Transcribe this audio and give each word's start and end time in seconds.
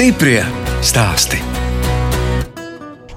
Stiprie 0.00 0.40
stāsti. 0.80 1.36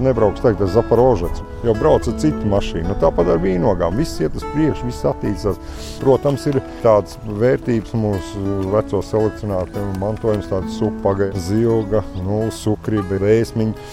Nebrauks 0.03 0.41
teikt, 0.43 0.57
tas 0.59 0.73
Zaporožets, 0.73 1.39
jo 1.63 1.71
brauc 1.79 2.09
ar 2.11 2.15
citu 2.19 2.49
mašīnu. 2.51 2.89
Nu, 2.89 2.95
tāpat 2.99 3.29
ar 3.31 3.37
vīnogām. 3.39 3.95
Viss 3.95 4.19
iet 4.19 4.35
uz 4.35 4.43
priekšu, 4.51 4.89
viss 4.89 5.05
attīstās. 5.07 5.61
Protams, 6.01 6.43
ir 6.51 6.57
tādas 6.83 7.15
vērtības 7.23 7.95
mūsu 7.95 8.57
veco 8.73 8.99
selekcionāru 8.99 9.85
mantojums, 10.01 10.49
tāda 10.51 10.67
supaga, 10.75 11.29
zilga, 11.45 12.01
nu, 12.17 12.41
sukrība, 12.51 13.15
vēsmiņa. 13.23 13.87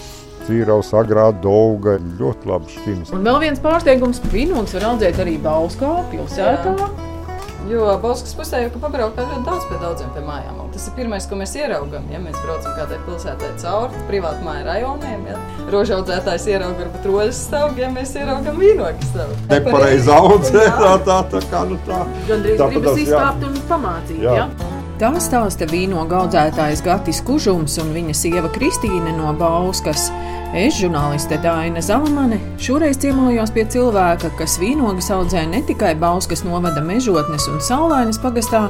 Cīraus, 0.49 0.89
agrā 0.91 1.29
dauga, 1.45 1.95
ļoti 2.19 2.51
labi 2.51 2.75
šķirs. 2.75 3.13
Un 3.15 3.23
vēl 3.23 3.39
viens 3.45 3.63
pārsteigums- 3.63 4.19
vīnogs 4.35 4.75
var 4.75 4.89
audzēt 4.89 5.23
arī 5.23 5.37
Bauskā, 5.39 5.93
pilsētā. 6.11 6.75
Jo 7.71 7.85
Bauskas 8.03 8.33
pusē 8.35 8.65
jau 8.65 8.71
pabraukā 8.81 9.23
ļoti 9.23 9.45
daudz 9.47 9.67
pie 9.69 9.77
daudziem 9.79 10.09
pie 10.11 10.23
mājām. 10.25 10.57
Un 10.59 10.71
tas 10.73 10.89
ir 10.89 10.95
pirmais, 10.97 11.27
ko 11.29 11.37
mēs 11.39 11.53
ieraugām. 11.55 12.09
Ja 12.11 12.19
mēs 12.19 12.35
braucam 12.43 12.73
kādai 12.75 12.97
pilsētai 13.05 13.51
cauri 13.61 14.01
privātu 14.09 14.43
māju 14.43 14.65
rajoniem, 14.67 15.23
ja 15.31 15.37
rožu 15.71 15.95
audzētājs 15.99 16.49
ierauga 16.51 16.83
varbūt 16.83 17.07
rožas 17.07 17.39
stāvu, 17.45 17.79
ja 17.79 17.93
mēs 17.93 18.11
ieraugam 18.19 18.59
vīnogu 18.59 19.07
stāvu. 19.13 19.39
Nepareizi 19.53 20.11
audzē, 20.17 20.67
tā, 20.81 20.91
tā, 21.07 21.21
tā 21.31 21.43
kā 21.53 21.63
nu 21.71 21.79
tā. 21.87 22.03
Gandrīz 22.27 22.67
gribas 22.75 23.01
izkāpt 23.05 23.47
un 23.47 23.57
pamācīt. 23.71 24.21
Jā. 24.27 24.37
Ja? 24.41 24.70
Tā 25.01 25.09
stāsta 25.17 25.65
vīnogu 25.65 26.13
audzētājs 26.13 26.83
Gatis 26.85 27.23
Kužums 27.25 27.79
un 27.81 27.87
viņa 27.89 28.13
sieva 28.13 28.51
Kristīne 28.53 29.15
no 29.15 29.31
Bauskas. 29.33 30.11
Es, 30.53 30.75
žurnāliste 30.77 31.39
Dāna 31.41 31.81
Zalamane, 31.81 32.37
šoreiz 32.61 32.99
ciemojos 33.01 33.49
pie 33.55 33.63
cilvēka, 33.73 34.29
kas 34.37 34.59
vīnogas 34.61 35.09
audzē 35.15 35.47
ne 35.49 35.63
tikai 35.65 35.95
Bauskas 35.97 36.45
novada 36.45 36.85
mežotnes 36.85 37.49
un 37.49 37.57
saulainas 37.65 38.21
pagastā, 38.21 38.67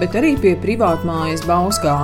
bet 0.00 0.16
arī 0.16 0.32
pie 0.40 0.54
privātmājas 0.64 1.44
Bauskā. 1.44 1.98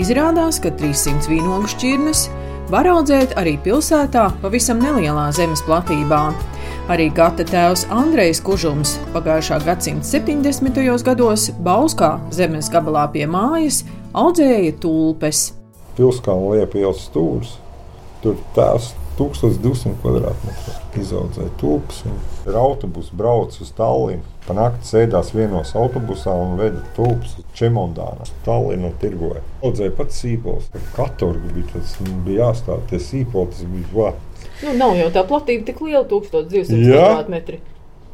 Izrādās, 0.00 0.56
ka 0.64 0.72
300 0.80 1.28
vīnogu 1.28 1.68
šķirnes 1.76 2.30
var 2.72 2.88
audzēt 2.88 3.36
arī 3.36 3.58
pilsētā 3.60 4.30
pavisam 4.40 4.80
nelielā 4.80 5.28
zemes 5.36 5.60
platībā. 5.68 6.30
Arī 6.86 7.08
gata 7.10 7.42
tēvs 7.42 7.80
Andrejs 7.90 8.38
Kužums 8.46 8.92
pagājušā 9.10 9.56
gadsimta 9.64 10.06
70. 10.06 10.76
gados 11.02 11.48
Bauskā 11.66 12.12
zemes 12.30 12.68
gabalā 12.70 13.08
pie 13.10 13.24
mājas 13.26 13.80
audzēja 14.14 14.76
tulpes. 14.84 15.48
Pilskāna 15.96 16.52
liepa 16.52 16.78
ielas 16.78 17.00
stūris. 17.08 17.56
Tur 18.22 18.38
tās 18.54 18.92
1200 19.18 19.96
kvadrātmetru 19.98 20.76
izaudzēja 21.02 21.56
tulpes. 21.58 22.04
Ir 22.46 22.60
autobus 22.60 23.10
brauc 23.10 23.58
uz 23.58 23.74
Tallinu. 23.74 24.22
Panākti 24.46 24.86
sēdās 24.86 25.32
vienos 25.34 25.74
autobusā 25.74 26.36
un 26.38 26.54
veda 26.60 26.84
tulpes 26.94 27.34
uz 27.40 27.50
Čemondānu. 27.58 28.30
Tallinu 28.46 28.92
tirgoja. 29.02 29.42
Audzēja 29.66 29.96
pats 29.98 30.22
sīpols. 30.22 30.70
Katorgi 30.94 31.50
bija 31.50 31.72
tas, 31.74 31.98
bija 32.22 32.46
jāstāv 32.46 32.86
tie 32.92 33.02
sīpoli, 33.02 33.50
tas 33.56 33.66
bija 33.74 33.90
vārds. 33.96 34.22
Nu, 34.64 34.72
nav 34.76 34.94
jau 34.96 35.08
tā 35.12 35.24
platība 35.28 35.66
tik 35.68 35.80
liela, 35.84 36.04
1200 36.08 36.84
Jā. 36.88 37.08
km. 37.26 37.58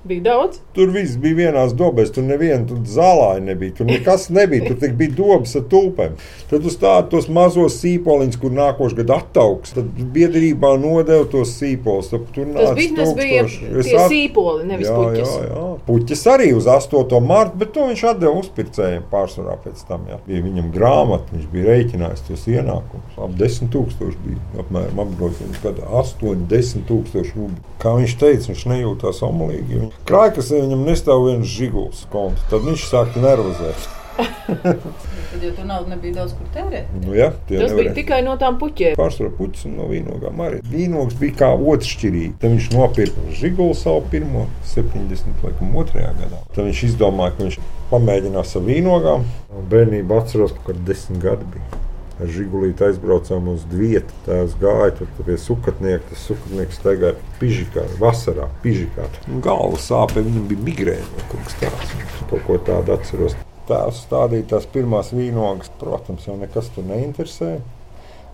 Bija 0.04 0.22
daudz. 0.26 0.56
Tur 0.74 0.90
viss 0.90 1.14
bija 1.22 1.36
vienās 1.44 1.76
dobēs, 1.78 2.08
tur 2.10 2.24
neviena 2.26 2.64
tur 2.66 2.80
zālāja 2.90 3.38
nebija. 3.46 3.76
Tur 3.78 3.86
nekas 3.86 4.24
nebija. 4.34 4.64
Tur 4.66 4.74
tikai 4.80 4.96
bija 4.98 5.12
dobas 5.20 5.52
ar 5.54 5.62
tulpēm. 5.70 6.16
Tad 6.50 6.64
uz 6.66 6.74
tādu 6.82 7.12
tos 7.12 7.28
mazos 7.30 7.76
sīpoliņus, 7.78 8.38
kur 8.42 8.50
nākošais 8.56 8.96
gads 8.98 9.14
attaugs, 9.14 9.74
tad 9.76 9.92
biedrībā 10.16 10.72
nodeva 10.82 11.22
tos 11.30 11.52
sīpolus. 11.60 12.10
Tur 12.10 12.24
Tas 12.34 12.50
nāca 12.56 12.74
biznesa 12.80 13.14
bija 13.14 13.44
tie 13.46 13.94
at- 14.00 14.10
sīpoli, 14.10 14.66
nevis 14.72 14.88
Jā, 14.90 14.96
puķis. 14.98 15.36
jā, 15.36 15.46
jā. 15.52 15.68
Puķis 15.86 16.26
arī 16.34 16.50
uz 16.58 16.66
8. 16.66 17.20
marta, 17.22 17.54
bet 17.62 17.72
to 17.78 17.86
viņš 17.92 18.02
atdeva 18.10 18.34
uzpircējiem 18.42 19.06
pārsvarā 19.12 19.54
pēc 19.62 19.86
tam. 19.86 20.08
Jā. 20.10 20.18
Bija 20.26 20.42
viņam 20.48 20.72
grāmata, 20.74 21.30
viņš 21.36 21.46
bija 21.54 21.68
rēķinājis 21.70 22.26
tos 22.26 22.48
ienākumus. 22.50 23.14
Ap 23.22 23.38
10 23.38 23.70
tūkstoši 23.70 24.18
bija 24.26 24.66
apmēram 24.66 25.04
apgrozījums, 25.06 25.62
kad 25.62 25.78
8, 25.78 26.48
10 26.50 26.88
tūkstoši 26.90 27.38
rubļu. 27.38 27.62
Kā 27.78 27.94
viņš 28.02 28.18
teica, 28.18 28.50
viņš 28.50 28.66
nejūtās 28.74 29.22
omulīgi. 29.30 29.91
Krājkas 30.08 30.50
viņam 30.54 30.86
nestāv 30.88 31.26
viens 31.28 31.46
žiguls 31.46 32.06
konta, 32.12 32.40
tad 32.50 32.64
viņš 32.66 32.86
sāka 32.90 33.20
nervozēt. 33.22 33.90
Tad 34.12 35.40
jau 35.40 35.50
tur 35.56 35.64
naudu 35.64 35.88
nebija 35.88 36.18
daudz 36.18 36.34
kur 36.36 36.48
tērēt. 36.52 36.90
Nu, 37.06 37.14
ja, 37.16 37.30
tie 37.48 37.56
Tas 37.56 37.70
bija 37.70 37.76
nevarēja. 37.78 37.94
tikai 37.96 38.18
no 38.26 38.34
tām 38.40 38.58
puķiem. 38.60 38.96
Pārsvarā 38.98 39.30
puķis 39.38 39.64
un 39.70 39.78
no 39.80 39.86
vīnogām 39.88 40.42
arī. 40.44 40.58
Vīnogs 40.68 41.16
bija 41.20 41.38
kā 41.40 41.48
otršķirīgi. 41.56 42.34
Tad 42.42 42.52
viņš 42.52 42.68
nopirka 42.74 43.24
žigulu 43.38 43.76
savu 43.78 44.02
pirmo 44.12 44.44
70. 44.74 45.32
laikam 45.46 45.72
otrajā 45.80 46.12
gadā. 46.20 46.42
Tad 46.52 46.68
viņš 46.68 46.82
izdomāja, 46.90 47.36
ka 47.38 47.46
viņš 47.46 47.58
pamēģinās 47.94 48.56
ar 48.60 48.66
vīnogām. 48.68 49.24
Bērnībā 49.72 50.20
atceros, 50.20 50.52
ka 50.58 50.68
kaut 50.68 50.84
desmit 50.88 51.22
gadi 51.24 51.48
bija. 51.54 51.81
Ar 52.22 52.30
žigulīti 52.30 52.84
aizbraucām 52.86 53.48
uz 53.50 53.64
vietu. 53.66 54.14
Tā 54.26 54.42
es 54.44 54.56
gāju 54.60 54.92
tur 55.00 55.08
pie 55.26 55.36
sukatnieka. 55.40 56.04
Tas 56.12 56.26
sukatnieks 56.28 56.78
staigāja 56.78 57.16
pižikā, 57.40 57.86
vasarā 57.98 58.46
pižikā. 58.62 59.08
Nu, 59.26 59.40
Galva 59.42 59.80
sāpēja, 59.82 60.28
viņam 60.28 60.48
bija 60.52 60.66
migrēna 60.68 61.26
kaut 61.32 61.48
kas 61.48 61.58
tāds. 61.64 61.94
Kaut 62.30 62.44
ko 62.46 62.58
tādu 62.70 62.94
atceros. 62.94 63.38
Tās 63.66 64.02
stādīja 64.06 64.52
tās 64.54 64.68
pirmās 64.70 65.10
vīnogas. 65.14 65.72
Protams, 65.82 66.28
jau 66.28 66.38
nekas 66.38 66.70
tur 66.74 66.86
neinteresēja. 66.86 67.62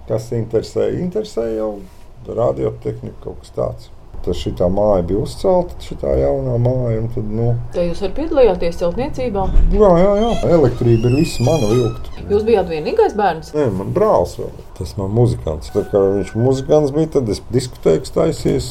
Kas 0.09 0.31
interesē, 0.37 0.91
interesē 1.01 1.51
jau 1.57 1.73
radiotehnika 2.29 3.23
kaut 3.25 3.41
kas 3.45 3.57
tāds. 3.57 3.95
Tas 4.25 4.41
šī 4.43 4.53
māja 4.75 5.05
bija 5.09 5.23
uzcelta, 5.25 5.77
šī 5.85 5.99
jaunā 6.23 6.57
māja. 6.63 7.03
Tad, 7.15 7.29
nu, 7.39 7.51
Te 7.75 7.87
jūs 7.89 8.03
arī 8.05 8.17
piedalījāties 8.23 8.81
celtniecībā. 8.83 9.45
jā, 9.73 9.93
jā, 10.03 10.15
jā, 10.23 10.33
elektrība 10.59 11.13
ir 11.13 11.21
visa 11.21 11.47
mana 11.47 11.71
vilkta. 11.73 12.25
Jūs 12.29 12.49
bijāt 12.49 12.73
vienīgais 12.73 13.15
bērns. 13.19 13.55
Nē, 13.57 13.69
man 13.79 13.95
brālis 13.97 14.35
vēl. 14.41 14.51
Tas 14.79 14.93
man 14.95 15.11
muzikants. 15.11 15.73
Tā 15.75 15.83
kā 15.91 15.99
viņš 15.99 16.33
muzikants 16.39 16.93
bija, 16.95 17.11
tad 17.19 17.29
es 17.35 17.41
diskotēku 17.51 18.13
taisījos. 18.15 18.69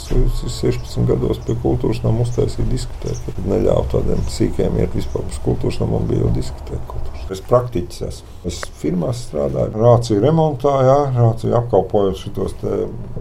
Es 0.47 0.57
16 0.61 1.03
gados 1.09 1.41
pie 1.43 1.57
kultūras 1.63 1.99
nama 2.05 2.23
uztaisīju 2.23 2.69
diskotēku. 2.71 3.33
Tad 3.35 3.49
neļāvu 3.51 3.89
tādiem 3.91 4.23
sīkiem 4.31 4.79
iet 4.79 4.95
vispār 4.95 5.27
uz 5.27 5.39
kultūras 5.43 5.81
namu. 5.83 5.97
Man 5.99 6.07
bija 6.07 6.23
jau 6.23 6.31
diskotēka 6.37 6.83
kultūras. 6.93 7.25
Es 7.35 7.41
praktiķis 7.43 8.03
esmu. 8.07 8.33
Es 8.47 8.61
firmās 8.79 9.25
strādāju, 9.27 9.75
rāciju 9.75 10.21
remontā, 10.23 10.73
jā, 10.87 10.97
rāciju 11.17 11.57
apkalpojot 11.59 12.21
šitos 12.21 12.53
te 12.61 12.77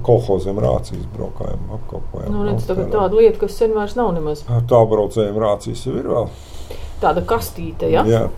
kolhoziem 0.07 0.61
rācijas 0.63 1.09
braukājiem. 1.17 1.65
Apkalpojam. 1.81 2.31
Nu, 2.31 2.45
redz, 2.47 2.69
tagad 2.69 2.93
tāda 2.95 3.19
lieta, 3.19 3.41
kas 3.43 3.59
sen 3.59 3.75
vairs 3.75 3.97
nav 3.99 4.13
nemaz 4.15 4.45
Tā 4.47 4.83
braucējiem 4.93 5.41
rācijas 5.43 5.83
jau 5.89 5.97
ir 5.99 6.07
vēl. 6.13 6.31
tāda 7.03 7.25
kastīte. 7.27 7.91
Ja? 7.91 8.07
Jā, 8.07 8.29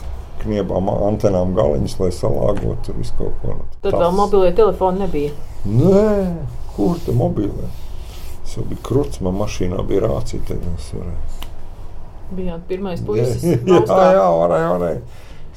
kniebām 0.49 0.89
antenām 0.97 1.53
galiņus, 1.57 1.99
lai 2.01 2.09
salāgotu 2.17 2.89
tur 2.89 2.99
visu 2.99 3.15
kaut 3.21 3.37
ko. 3.43 3.59
Tad 3.83 3.93
tas- 3.93 4.01
vēl 4.01 4.17
mobilie 4.17 4.55
telefoni 4.57 5.05
nebija. 5.05 5.37
Nē, 5.69 6.09
kur 6.75 6.99
tā 7.05 7.15
mobilē? 7.15 7.69
Tas 8.43 8.57
jau 8.57 8.65
bija 8.65 8.83
krūts, 8.89 9.21
man 9.25 9.37
mašīnā 9.39 9.85
bija 9.87 10.07
rācija. 10.09 10.41
Tad 10.49 10.65
es 10.75 10.91
varēju. 10.97 11.47
Bijāt 12.39 12.67
pirmais 12.69 13.01
puisis. 13.05 13.45
jā, 13.73 13.83
jā, 13.89 14.29
varēja, 14.43 14.73
varēja 14.75 15.01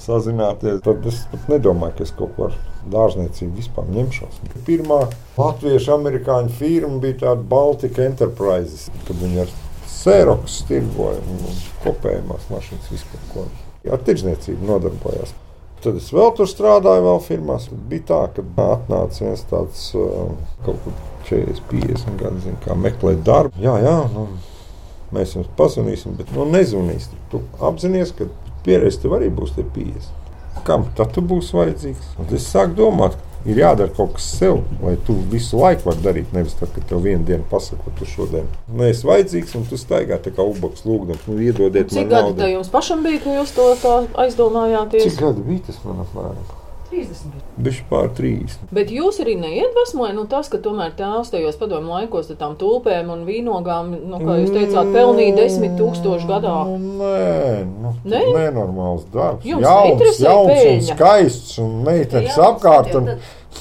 sazināties. 0.02 0.82
Tad 0.86 1.06
es 1.10 1.24
pat 1.32 1.50
nedomāju, 1.52 1.98
ka 1.98 2.06
es 2.08 2.14
kaut 2.18 2.36
ko 2.38 2.50
ar 2.50 2.56
dārzniecību 2.92 3.60
vispār 3.60 3.90
ņemšos. 3.94 4.40
Pirmā 4.68 5.02
latviešu 5.38 5.96
amerikāņu 5.98 6.54
firma 6.58 7.02
bija 7.04 7.20
tāda 7.26 7.46
Baltika 7.54 8.06
Enterprises, 8.08 8.88
kad 9.08 9.20
viņi 9.22 9.44
ar 9.46 9.52
sēroks 9.92 10.62
tirgoja 10.70 11.22
un 11.22 11.60
kopējumās 11.84 12.48
mašīnas 12.54 12.90
vispār. 12.96 13.52
Ar 13.90 14.04
tirdzniecību 14.06 14.68
nodarbojās. 14.68 15.34
Tad 15.82 15.98
es 15.98 16.12
vēl 16.14 16.30
tur 16.38 16.50
strādāju, 16.50 17.08
vēl 17.08 17.22
firmās. 17.26 17.66
Tad 17.72 17.82
bija 17.90 18.06
tā, 18.12 18.20
ka 18.36 18.68
atnāca 18.76 19.24
viens 19.24 19.42
tāds 19.50 19.88
uh, 19.98 20.30
kaut 20.66 20.78
kur 20.84 20.94
40, 21.32 21.64
50 21.72 22.20
gadu, 22.22 22.44
zin, 22.44 22.60
meklēt 22.78 23.24
darbu. 23.26 23.58
Jā, 23.64 23.80
jā, 23.82 23.96
nu, 24.14 24.28
mēs 25.16 25.34
jums 25.38 25.50
pazvanīsim, 25.58 26.14
bet 26.20 26.30
nu, 26.36 26.46
nezvanīsim. 26.54 27.18
Tu 27.32 27.42
apzinājies, 27.66 28.14
ka 28.18 28.30
pieredze 28.66 29.02
tev 29.02 29.18
arī 29.18 29.32
būs 29.34 29.56
tie 29.58 29.66
50. 29.66 30.62
Kam 30.68 30.86
tad 30.98 31.16
tu 31.16 31.26
būsi 31.26 31.58
vajadzīgs? 31.58 32.14
Un 32.22 32.30
es 32.38 32.46
sāku 32.52 32.78
domāt, 32.78 33.18
ka 33.18 33.31
ir 33.46 33.58
jādara 33.62 33.90
kaut 33.96 34.14
kas 34.18 34.28
sev, 34.38 34.62
lai 34.84 34.96
tu 35.08 35.16
visu 35.32 35.58
laiku 35.62 35.90
vari 35.90 36.04
darīt. 36.06 36.32
Nevis 36.36 36.54
tad, 36.60 36.70
kad 36.76 36.86
tev 36.90 37.02
vienu 37.06 37.26
dienu 37.26 37.44
pasaka, 37.50 37.82
ka 37.88 37.96
tu 38.00 38.06
šodien 38.06 38.48
neesi 38.78 39.08
vajadzīgs, 39.08 39.56
un 39.58 39.66
tu 39.70 39.80
staigā 39.82 40.20
tā 40.22 40.34
kā 40.36 40.46
ubaks 40.46 40.86
lūgdams, 40.86 41.28
nu, 41.28 41.40
iedodiet 41.42 41.90
Cik 41.90 42.04
man 42.04 42.10
gadi 42.14 42.28
naudu. 42.30 42.42
tā 42.44 42.52
jums 42.54 42.72
pašam 42.74 43.04
bija, 43.06 43.22
ka 43.24 43.38
jūs 43.40 43.54
to 43.58 43.70
aizdomājāties? 44.26 45.08
Cik 45.10 45.22
gadi 45.26 45.48
bija 45.48 45.68
tas 45.72 45.80
man 45.86 46.04
apmēram? 46.06 46.61
30. 46.92 47.42
Bišķi 47.62 47.86
pār 47.90 48.10
30. 48.18 48.66
Bet 48.76 48.92
jūs 48.94 49.20
arī 49.24 49.38
neiedvesmojat 49.40 50.16
nu, 50.18 50.26
tas, 50.32 50.50
ka 50.52 50.60
tomēr 50.64 50.92
tēvs 50.98 51.32
tajos 51.34 51.60
padomu 51.60 51.94
laikos 51.96 52.32
ar 52.34 52.40
tām 52.42 52.58
tulpēm 52.60 53.12
un 53.14 53.24
vīnogām, 53.28 53.94
nu, 54.12 54.20
kā 54.22 54.38
jūs 54.42 54.52
teicāt, 54.56 54.92
pelnīja 54.96 55.38
desmit 55.40 55.78
tūkstoši 55.80 56.30
gadā. 56.30 56.58
Nu, 56.68 57.00
nē, 57.00 57.64
nu, 57.70 57.94
Nē? 58.04 58.20
ne? 58.20 58.36
nenormāls 58.36 59.08
darbs. 59.14 59.48
Jums 59.48 59.66
jauns, 59.66 60.20
jauns 60.20 60.52
un 60.52 60.52
peļņa? 60.52 60.98
skaists 60.98 61.58
un 61.64 61.80
meitenes 61.88 62.44
apkārt. 62.50 62.92
tad 62.92 63.02
Un, 63.02 63.10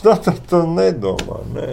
tad, 0.02 0.22
tad 0.26 0.44
tu 0.50 0.62
nedomā, 0.74 1.40
nē. 1.54 1.70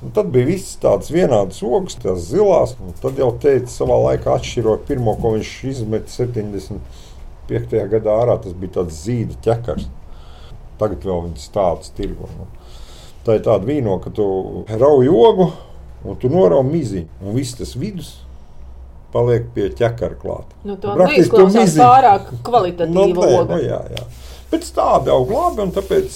Un 0.00 0.12
tad 0.16 0.30
bija 0.32 0.48
viss 0.48 0.78
tāds 0.80 1.10
vienāds 1.12 1.60
ogas, 1.66 1.98
tās 2.00 2.30
zilās. 2.30 2.72
un 2.80 2.94
Tad 3.02 3.18
jau 3.20 3.34
teica, 3.42 3.68
savā 3.68 3.98
laikā 4.06 4.38
atšķirot 4.38 4.86
pirmo, 4.88 5.12
ko 5.20 5.34
viņš 5.34 5.50
izmet 5.74 6.08
75. 6.08 7.82
gadā 7.92 8.14
ārā, 8.22 8.38
tas 8.40 8.54
bija 8.56 8.78
tāds 8.78 9.02
zīda 9.04 9.36
ķekars. 9.44 9.90
Tagad 10.80 11.04
vēl 11.04 11.26
viņas 11.28 11.50
tādas 11.54 11.92
tirgo. 11.96 12.28
Nu. 12.38 12.48
Tā 13.26 13.36
ir 13.36 13.44
tāda 13.44 13.68
vīno, 13.68 13.98
ka 14.00 14.12
tu 14.16 14.24
rauj 14.80 15.10
ogu 15.12 15.50
un 16.08 16.16
tu 16.16 16.30
norauj 16.32 16.64
miziņu. 16.70 17.10
Un 17.26 17.36
viss 17.36 17.58
tas 17.58 17.74
vidus 17.76 18.14
paliek 19.12 19.50
pie 19.54 19.68
ķekara 19.74 20.16
klāta. 20.22 20.56
Nu, 20.64 20.78
tā 20.80 20.94
neizklausās 20.96 21.66
miziņu. 21.68 21.84
pārāk 21.84 22.32
kvalitatīva 22.46 22.94
Nu, 22.96 23.06
nē, 23.20 23.30
oga. 23.42 23.54
nu, 23.56 23.62
jā, 23.66 23.80
jā. 23.98 24.06
Pēc 24.50 24.66
tāda 24.74 25.12
aug 25.14 25.28
labi, 25.30 25.62
un 25.62 25.70
tāpēc 25.76 26.14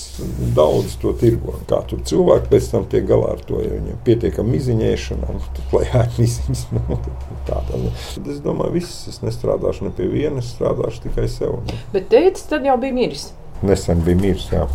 daudz 0.56 0.96
to 0.98 1.12
tirgo. 1.20 1.52
Kā 1.70 1.78
tur 1.86 2.00
cilvēki 2.08 2.48
pēc 2.50 2.64
tam 2.72 2.86
tiek 2.90 3.04
galā 3.06 3.28
ar 3.36 3.42
to, 3.46 3.60
ja 3.62 3.76
viņiem 3.76 4.00
pietiekami 4.08 4.56
miziņēšana, 4.56 5.28
un 5.30 5.44
tad 5.44 5.60
klajā 5.70 6.00
ir 6.08 6.16
miziņas. 6.24 6.64
Nu, 6.74 6.98
tā, 7.46 7.60
tā, 7.68 7.78
nu. 7.84 7.92
Tad 8.16 8.32
es 8.34 8.40
domāju, 8.42 8.74
viss, 8.80 8.96
es 9.12 9.20
nestrādāšu 9.22 9.86
ne 9.86 9.92
pie 9.94 10.08
viena, 10.10 10.42
es 10.42 10.50
strādāšu 10.56 11.04
tikai 11.06 11.28
sev. 11.30 11.60
Nu. 11.68 11.78
Bet 11.94 12.08
teicis, 12.10 12.48
tad 12.50 12.66
jau 12.66 12.74
bija 12.82 12.96
miris. 12.96 13.28
Nesen 13.64 14.02
bija 14.04 14.20
mirs, 14.20 14.48
jā. 14.52 14.66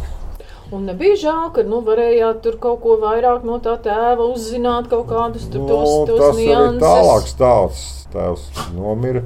Un 0.73 0.83
nebija 0.85 1.15
žēl, 1.17 1.47
ka 1.55 1.63
nu, 1.65 1.79
varējāt 1.85 2.43
tur 2.45 2.57
kaut 2.61 2.81
ko 2.83 2.97
vairāk 3.01 3.45
no 3.47 3.55
tā 3.63 3.73
tēva 3.81 4.25
uzzināt, 4.29 4.89
kaut 4.91 5.07
kādus 5.09 5.47
tur 5.49 5.63
tos, 5.69 5.89
Nu, 5.89 6.03
tos 6.09 6.19
tas 6.19 6.35
arī 6.35 6.45
nianses. 6.51 6.83
tālāk 6.83 7.29
stāsts. 7.31 7.95
Tēvs 8.13 8.45
nomira. 8.73 9.23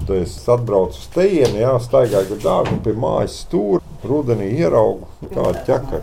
Tad 0.00 0.16
es 0.16 0.34
atbraucu 0.48 0.96
uz 0.98 1.06
tejienu, 1.14 1.58
jā, 1.60 1.72
staigāju 1.82 2.28
gar 2.36 2.42
dārgu 2.46 2.78
pie 2.84 2.92
mājas 2.94 3.34
stūra. 3.44 3.82
Rudenī 4.06 4.48
ieraugu 4.62 5.06
tādu 5.34 5.60
ķekaru. 5.66 6.02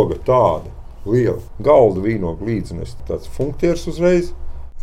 Oga 0.00 0.16
tāda 0.26 0.72
liela. 1.06 1.38
Galda 1.62 2.00
vīnogu 2.04 2.48
līdzinājums. 2.48 2.96
Tāds 3.08 3.28
funkcijas 3.36 3.86
uzreiz. 3.92 4.32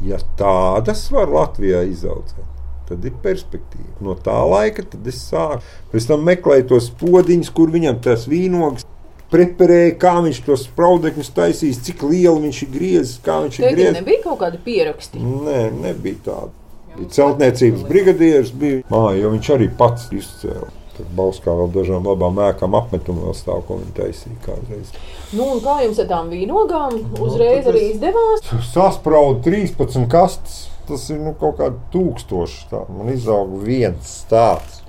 Ja 0.06 0.18
tādas 0.40 1.08
var 1.12 1.28
Latvijā 1.34 1.82
izaudzēt, 1.90 2.46
tad 2.90 3.06
ir 3.06 3.16
perspektīva. 3.24 3.96
No 4.04 4.16
tā 4.16 4.36
laika 4.48 4.86
tad 4.88 5.08
es 5.10 5.20
sāku. 5.30 5.64
Pēc 5.94 6.08
tam 6.10 6.24
meklēju 6.28 6.68
tos 6.74 6.92
podziņus, 7.02 7.52
kur 7.56 7.74
viņam 7.74 8.00
tas 8.06 8.28
vīnogs. 8.32 8.88
Preparēja, 9.28 9.98
kā 10.00 10.14
viņš 10.24 10.38
tos 10.46 10.64
spraudekļus 10.70 11.34
taisīs, 11.36 11.82
cik 11.84 12.06
lielu 12.08 12.40
viņš 12.46 12.62
ir 12.64 12.70
griezis, 12.72 13.18
kā 13.26 13.42
viņš 13.44 13.58
ir 13.60 13.66
Teitim, 13.66 13.76
griezis. 13.76 13.98
nebija 14.00 14.22
kaut 14.24 14.40
kādi 14.40 14.62
pieraksti. 14.64 15.20
Nē, 15.20 15.60
nebija 15.84 16.22
tāda. 16.30 16.54
Bija 16.96 17.12
celtniecības 17.18 17.84
brigadieris, 17.90 18.54
bija 18.56 18.86
māja, 18.90 19.18
jo 19.20 19.34
viņš 19.36 19.50
arī 19.58 19.68
pats 19.78 20.08
izcēla. 20.16 20.70
Tur 20.98 21.10
Bauskā 21.14 21.54
vēl 21.54 21.68
dažām 21.76 22.08
labām 22.10 22.40
ēkām 22.42 22.74
apmetumā 22.80 23.28
vēl 23.28 23.36
stāv, 23.38 23.60
ko 23.68 23.76
viņi 23.78 23.94
taisīja 24.00 24.40
kādreiz. 24.48 24.96
Nu, 25.36 25.44
un 25.58 25.60
kā 25.62 25.76
jums 25.84 26.00
ar 26.02 26.08
tām 26.10 26.32
vīnogām 26.34 26.96
uzreiz 27.22 27.68
tad 27.68 27.76
arī 27.76 27.84
izdevās? 27.92 28.48
Saspraudu 28.72 29.44
13 29.46 30.08
kastes. 30.10 30.64
Tas 30.88 31.10
ir 31.12 31.20
nu, 31.20 31.34
kaut 31.36 31.58
kāds 31.60 31.80
tūkstošs. 31.92 32.68
Tā. 32.72 32.84
Man 32.92 33.12
izauga 33.12 33.60
viens 33.66 34.14
tāds. 34.30 34.84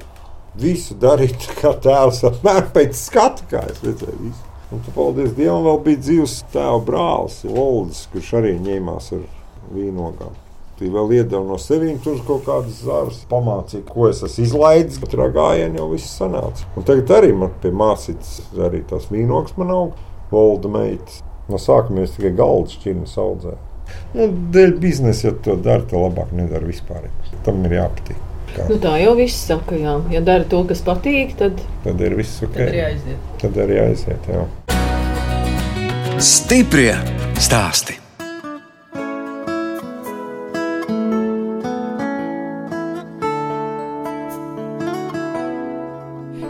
Visu 0.59 0.97
darīt 0.99 1.49
kā 1.59 1.73
tēvs, 1.83 2.25
apmēram 2.33 2.71
pēc 2.75 2.99
skata, 2.99 3.47
kā 3.51 3.63
es 3.71 3.83
redzēju. 3.85 4.19
Visu. 4.25 4.45
Un, 4.69 4.83
tu, 4.85 4.93
paldies 4.93 5.31
Dievam, 5.37 5.63
vēl 5.65 5.79
bija 5.87 6.03
dzīves 6.03 6.33
tēva 6.53 6.81
brālis, 6.85 7.39
Loldis, 7.49 8.03
kurš 8.13 8.35
arī 8.41 8.51
ņēmās 8.61 9.13
ar 9.17 9.23
vīnogām. 9.73 10.35
Tī 10.79 10.91
vēl 10.95 11.15
iedeva 11.17 11.41
no 11.43 11.57
sevis 11.59 11.97
tur 12.05 12.21
kaut 12.27 12.45
kādas 12.47 12.83
zāles, 12.85 13.23
pamācīja, 13.31 13.87
ko 13.89 14.11
es 14.11 14.21
esmu 14.23 14.45
izlaidis. 14.45 15.01
Tur 15.09 15.25
gājienā 15.35 15.81
jau 15.81 15.89
viss 15.91 16.13
sanāca. 16.21 16.69
Un 16.79 16.87
tagad 16.87 17.11
arī 17.17 17.33
man 17.35 17.57
pie 17.63 17.73
māsītes 17.75 18.37
arī 18.69 18.85
tās 18.87 19.09
vīnogas 19.11 19.57
man 19.59 19.73
aug, 19.75 20.05
Volda 20.31 20.71
meitas. 20.71 21.23
No 21.49 21.59
sākuma 21.59 22.05
es 22.05 22.13
tikai 22.15 22.35
galdu 22.37 22.77
šķirnes 22.77 23.17
audzēju. 23.19 23.68
Nu, 24.15 24.29
dēļ 24.55 24.75
biznesa, 24.83 25.29
ja 25.29 25.35
to 25.45 25.57
dara, 25.65 25.85
to 25.89 26.01
labāk 26.01 26.33
nedara 26.37 26.65
vispār. 26.69 27.09
Tam 27.47 27.61
ir 27.69 27.77
jāpatīk. 27.81 28.25
Kā, 28.55 28.65
Nu, 28.71 28.79
tā 28.81 28.95
jau 29.03 29.13
viss 29.19 29.43
saka, 29.51 29.77
jā. 29.77 29.99
Ja 30.15 30.23
dara 30.25 30.47
to, 30.49 30.63
kas 30.71 30.81
patīk, 30.87 31.37
tad 31.41 31.61
tad 31.85 32.01
ir 32.01 32.17
viss 32.17 32.41
ok. 32.47 32.57
Tad 32.57 32.71
arī 32.71 32.83
aiziet. 32.87 33.31
Tad 33.45 33.63
arī 33.67 33.81
aiziet. 33.85 34.33
Jā. 34.33 34.47
Stiprie 36.19 36.95
stāsti. 37.39 37.98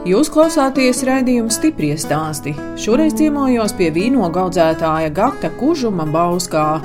Jūs 0.09 0.31
klausāties 0.33 1.03
raidījuma 1.05 1.53
stipri 1.53 1.91
stāstī. 2.01 2.55
Šoreiz 2.81 3.13
ciemojos 3.19 3.75
pie 3.77 3.91
vīnogu 3.93 4.41
audzētāja 4.41 5.11
Gata 5.13 5.51
Kužuma 5.59 6.07
Bauskā. 6.09 6.79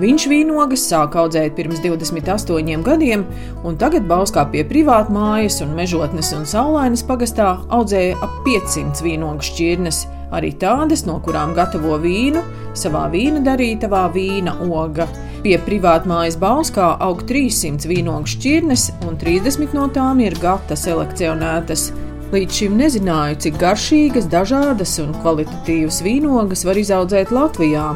Viņš 0.00 0.24
vīnogas 0.30 0.86
sāk 0.88 1.18
audzēt 1.20 1.58
pirms 1.58 1.82
28 1.84 2.80
gadiem, 2.86 3.26
un 3.68 3.76
tagad 3.76 4.08
Bauskā 4.08 4.46
pie 4.54 4.64
privātu 4.64 5.12
mājas 5.12 5.60
un 5.60 5.76
mežotnes 5.76 6.32
un 6.32 6.48
saulainas 6.48 7.04
pagastā 7.04 7.50
audzēja 7.68 8.16
ap 8.24 8.40
500 8.48 9.04
vīnogu 9.04 9.44
šķirnes, 9.50 10.06
arī 10.32 10.54
tādas, 10.56 11.04
no 11.04 11.20
kurām 11.20 11.52
gatavo 11.58 12.00
vīnu 12.00 12.40
savā 12.72 13.10
vīna 13.12 13.44
darītavā 13.44 14.06
vīna 14.14 14.56
oga. 14.70 15.10
Pie 15.44 15.58
privātu 15.66 16.08
mājas 16.08 16.40
Bauskā 16.40 16.94
aug 17.04 17.26
300 17.28 17.92
vīnogu 17.92 18.38
šķirnes, 18.38 18.92
un 19.04 19.20
30 19.20 19.76
no 19.76 19.90
tām 19.92 20.24
ir 20.24 20.40
gata 20.40 20.78
selekcionētas. 20.80 21.90
Līdz 22.30 22.54
šim 22.60 22.76
nezināju, 22.78 23.40
cik 23.42 23.56
garšīgas, 23.58 24.28
dažādas 24.30 24.92
un 25.02 25.08
kvalitatīvas 25.18 25.96
vīnogas 26.06 26.60
var 26.62 26.78
izaudzēt 26.78 27.32
Latvijā. 27.34 27.88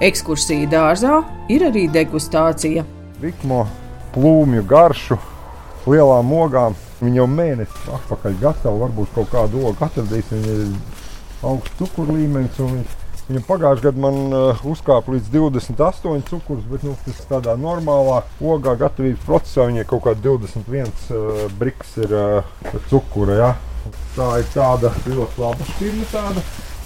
Ekskursija 0.00 0.64
dārzā 0.72 1.18
ir 1.52 1.66
arī 1.66 1.82
degustācija. 1.92 2.86
Rikmo 3.20 3.66
plūmju 4.14 4.62
garšu, 4.70 5.18
lielām 5.84 6.32
ogām. 6.32 6.76
Viņa 7.02 7.20
jau 7.20 7.26
mēnesi 7.34 7.92
atpakaļ 7.98 8.38
gatava. 8.40 8.78
Varbūt 8.86 9.12
kaut 9.12 9.28
kādu 9.34 9.60
ogu 9.68 9.84
atradīsim. 9.84 10.40
Viņa 10.40 10.54
ir 10.62 11.42
augsts 11.50 11.76
cukuru 11.82 12.16
līmenis. 12.16 12.62
Viņa, 13.26 13.42
pagājušajā 13.50 13.90
gadā 13.90 14.04
man 14.06 14.22
uh, 14.30 14.62
uzkāpa 14.72 15.12
līdz 15.12 15.28
28 15.34 16.24
cukurus, 16.30 16.64
bet 16.70 16.86
nu, 16.88 16.94
tas 17.04 17.20
tādā 17.28 17.58
normālā 17.60 18.22
ogā 18.40 18.72
gatavības 18.86 19.28
procesā 19.28 19.68
viņai 19.68 19.84
kaut 19.92 20.06
kā 20.08 20.16
21 20.16 20.88
uh, 20.88 21.44
briks 21.60 21.92
ir 22.00 22.16
uh, 22.16 22.80
cukura. 22.88 23.36
Ja? 23.42 23.52
Tā 24.16 24.28
ir 24.38 24.46
tāda 24.54 24.90
ļoti 25.08 25.38
laba 25.42 25.66
šķirne. 25.72 26.04
Tāda. 26.12 26.42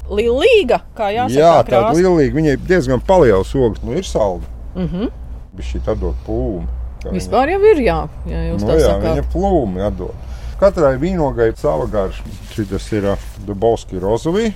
Līga, 0.09 0.80
kā 0.97 1.09
jāsaka, 1.11 1.38
Jā, 1.40 1.52
tā 1.62 1.64
tāda 1.66 1.90
krāsa. 1.90 1.97
lielīga. 1.99 2.35
Viņai 2.38 2.56
diezgan 2.68 3.00
liela 3.09 3.42
ogas. 3.42 3.82
Nu, 3.82 3.92
ir 3.99 4.04
salda. 4.06 4.44
Mm 4.76 4.87
-hmm. 4.88 5.11
Viņš 5.56 5.73
šī 5.73 5.80
atdod 5.92 6.14
plūmu. 6.26 6.66
kā 7.02 7.09
viņa- 7.11 7.14
Vispār 7.16 7.49
jau 7.50 7.61
ir, 7.64 7.76
jā, 7.76 8.09
ja 8.26 8.38
jūs 8.52 8.61
Nu, 8.62 8.68
tā 8.68 8.78
jā, 8.80 8.87
sakāt. 8.87 9.02
viņa 9.16 9.25
plūmi 9.32 9.87
atdod. 9.87 10.14
Katrai 10.61 10.97
vīnogai 10.97 11.49
ir 11.49 11.56
sava 11.56 11.87
garša. 11.87 12.23
Šis 12.54 12.92
ir 12.92 13.04
uh, 13.04 13.18
Dubovski 13.47 13.99
rozovī. 14.00 14.52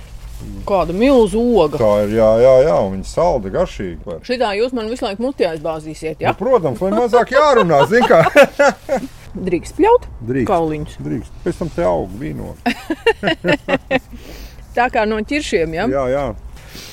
Kāda 0.65 0.93
milzu 0.93 1.37
oga. 1.59 1.77
Tā 1.77 2.03
ir, 2.03 2.09
jā, 2.17 2.29
jā, 2.41 2.63
jā 2.65 2.79
un 2.81 2.91
viņa 2.97 3.05
salda 3.05 3.49
garšīga. 3.49 4.21
Šitā 4.23 4.55
jūs 4.57 4.73
man 4.73 4.89
visu 4.89 5.05
laiku 5.05 5.21
mutē 5.21 5.51
aizbāzīsiet, 5.53 6.15
Ja? 6.19 6.29
jā? 6.29 6.33
Protams, 6.37 6.81
lai 6.81 6.91
mazāk 6.91 7.29
jārunā, 7.29 7.87
zin 7.87 8.03
kā. 8.03 8.25
Drīkst 9.35 9.77
pļaut 9.79 10.07
Drīkst. 10.27 10.47
kauliņus. 10.49 10.95
Drīkst. 11.05 11.35
Pēc 11.45 11.59
tam 11.61 11.69
te 11.75 11.85
aug 11.87 12.15
vīno. 12.19 12.53
Tā 14.77 14.87
kā 14.91 15.03
no 15.07 15.19
ķiršiem, 15.27 15.75
jā? 15.75 15.85
Jā, 15.91 16.07
jā. 16.11 16.25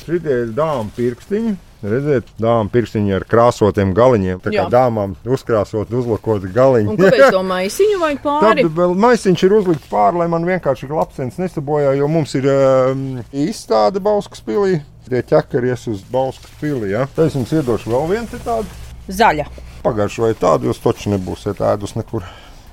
Šitie 0.05 0.45
ir 0.45 0.53
dāmas 0.57 0.95
pirkstiņi. 0.97 1.57
Redziet, 1.79 2.27
dāmas 2.43 2.73
pirkstiņi 2.75 3.13
ar 3.15 3.23
krāsotiem 3.31 3.93
galiņiem. 3.95 4.41
Tā 4.43 4.51
kā 4.51 4.65
Jā. 4.65 4.71
dāmām 4.73 5.13
uzkrāsot, 5.31 5.93
uzlakot 5.95 6.43
galiņu. 6.51 6.91
Un 6.91 6.99
kāpēc 6.99 7.29
to 7.37 7.43
maisiņu 7.47 8.01
vajag 8.03 8.25
pāri? 8.25 8.65
Tad 8.67 8.75
vēl 8.81 8.97
maisiņš 8.99 9.45
ir 9.47 9.55
uzlikts 9.61 9.93
pāri, 9.93 10.19
lai 10.25 10.27
man 10.33 10.49
vienkārši 10.49 10.91
lapsens 10.91 11.39
nesabojā, 11.39 11.93
jo 12.01 12.11
mums 12.11 12.35
ir 12.35 12.51
um, 12.51 13.05
izstāde 13.31 14.03
Bauskas 14.03 14.43
pilī. 14.43 14.81
Tie 15.07 15.23
ķekari 15.23 15.71
ies 15.71 15.87
uz 15.89 16.03
Bauskas 16.11 16.51
pilī. 16.59 16.97
Ja? 16.97 17.07
Tad 17.15 17.31
es 17.31 17.39
jums 17.39 17.55
iedošu 17.55 17.95
vēl 17.95 18.11
vienu 18.11 18.35
te 18.35 18.43
tādu. 18.43 18.67
Zaļa. 19.09 19.47
Vai 19.85 20.35
tādu 20.37 20.69
jūs 20.69 20.81
taču 20.85 21.11
nebūsiet 21.15 21.61
ēdus 21.65 21.95
nekur. 21.97 22.25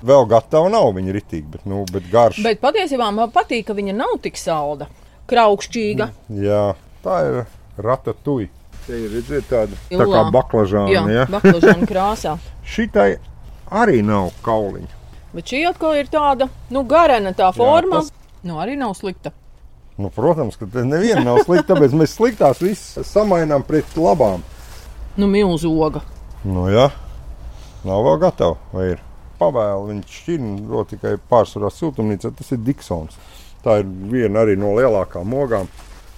Vēl 0.05 0.25
gatava 0.29 0.69
nav 0.69 0.91
viņa 0.93 1.13
ritīgi, 1.15 1.47
bet, 1.49 1.63
nu, 1.65 1.85
bet 1.91 2.09
garš. 2.11 2.41
Bet 2.43 2.59
patiesībā 2.61 3.07
man 3.15 3.31
patīk, 3.33 3.63
ka 3.69 3.73
viņa 3.77 3.93
nav 3.95 4.17
tik 4.21 4.35
salda. 4.37 4.87
Kraukšķīga. 5.31 6.09
Jā, 6.37 6.75
tā 7.05 7.15
ir 7.29 7.39
rata 7.81 8.13
tuja. 8.23 8.49
Te 8.85 8.99
ir 9.01 9.15
redzēt 9.15 9.47
tāda 9.49 9.73
tā 9.89 9.97
kā 9.97 10.05
Ilā. 10.05 10.25
baklažāna. 10.35 10.91
Jā, 10.93 11.01
Ja? 11.09 11.23
baklažāna 11.31 11.87
krāsā. 11.91 12.35
Šitai 12.67 13.15
arī 13.71 14.03
nav 14.05 14.29
kauliņa. 14.45 14.91
Bet 15.33 15.49
šī 15.49 15.63
atkal 15.71 15.95
ir 15.97 16.11
tāda, 16.13 16.49
nu, 16.69 16.83
garena 16.83 17.33
tā 17.33 17.49
forma. 17.55 18.03
tas- 18.03 18.11
Nu, 18.45 18.59
arī 18.61 18.75
nav 18.77 18.93
slikta. 18.93 19.31
Nu, 19.97 20.11
protams, 20.13 20.55
ka 20.59 20.67
neviena 20.83 21.23
nav 21.25 21.39
slikta, 21.47 21.73
tāpēc 21.73 21.95
mēs 21.97 22.13
sliktās 22.13 22.59
visas 22.61 23.07
samainām 23.09 23.63
pret 23.65 23.85
labām. 23.97 24.43
Nu, 25.17 25.25
milzu 25.25 25.71
oga. 25.81 26.01
Nu, 26.45 26.67
jā, 26.69 26.89
nav 27.87 28.03
vēl 28.05 28.19
gatava. 28.21 28.57
Vai 28.73 28.91
ir 28.93 28.99
pavēle, 29.39 29.87
viņš 29.89 30.17
šķirna 30.19 30.67
vēl 30.69 30.85
tikai 30.91 31.15
pārsvarā 31.31 31.71
siltumnīcā. 31.73 32.31
Tas 32.37 32.53
ir 32.53 32.61
Diksons. 32.65 33.17
Tā 33.65 33.79
ir 33.81 33.89
viena 34.11 34.43
arī 34.45 34.53
no 34.61 34.75
lielākām 34.77 35.33
ogām. 35.33 35.69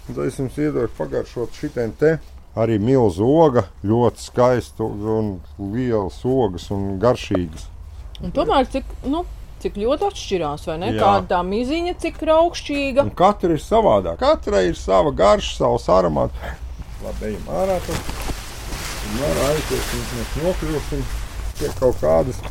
Un 0.07 0.17
Tad 0.17 0.25
es 0.27 0.39
jums 0.39 0.59
iedodu 0.59 0.91
pagaršot 0.97 1.55
šitiem 1.55 1.95
te. 1.99 2.17
Arī 2.57 2.79
milzu 2.81 3.25
oga, 3.29 3.67
ļoti 3.85 4.23
skaista 4.23 4.83
un 4.83 5.35
liela 5.61 6.07
ogas 6.09 6.71
un 6.73 6.95
garšīgas. 6.99 7.67
Un 8.25 8.33
tomēr, 8.33 8.65
cik, 8.73 8.95
nu, 9.05 9.21
Cik 9.57 9.77
ļoti 9.81 10.05
atšķirās, 10.05 10.67
vai 10.69 10.75
ne? 10.83 10.89
Jā. 10.93 10.99
Kāda 11.01 11.29
tā 11.31 11.37
miziņa, 11.45 11.95
cik 12.03 12.19
raukšķīga. 12.29 13.07
Un 13.07 13.15
katra 13.17 13.55
ir 13.57 13.63
savādāka. 13.63 14.19
Katrai 14.21 14.67
ir 14.69 14.77
sava 14.77 15.09
garša, 15.17 15.55
savs 15.63 15.87
aromāts. 15.89 16.57
Labi, 17.01 17.31
ejam 17.31 17.49
ārā. 17.57 17.79
Tad 17.87 18.36
var 19.19 19.43
aiziet, 19.49 19.93
un 19.97 20.09
mēs 20.15 20.33
nokļūsim 20.43 21.05
pie 21.57 21.71
kaut 21.79 22.01
kādas 22.01 22.41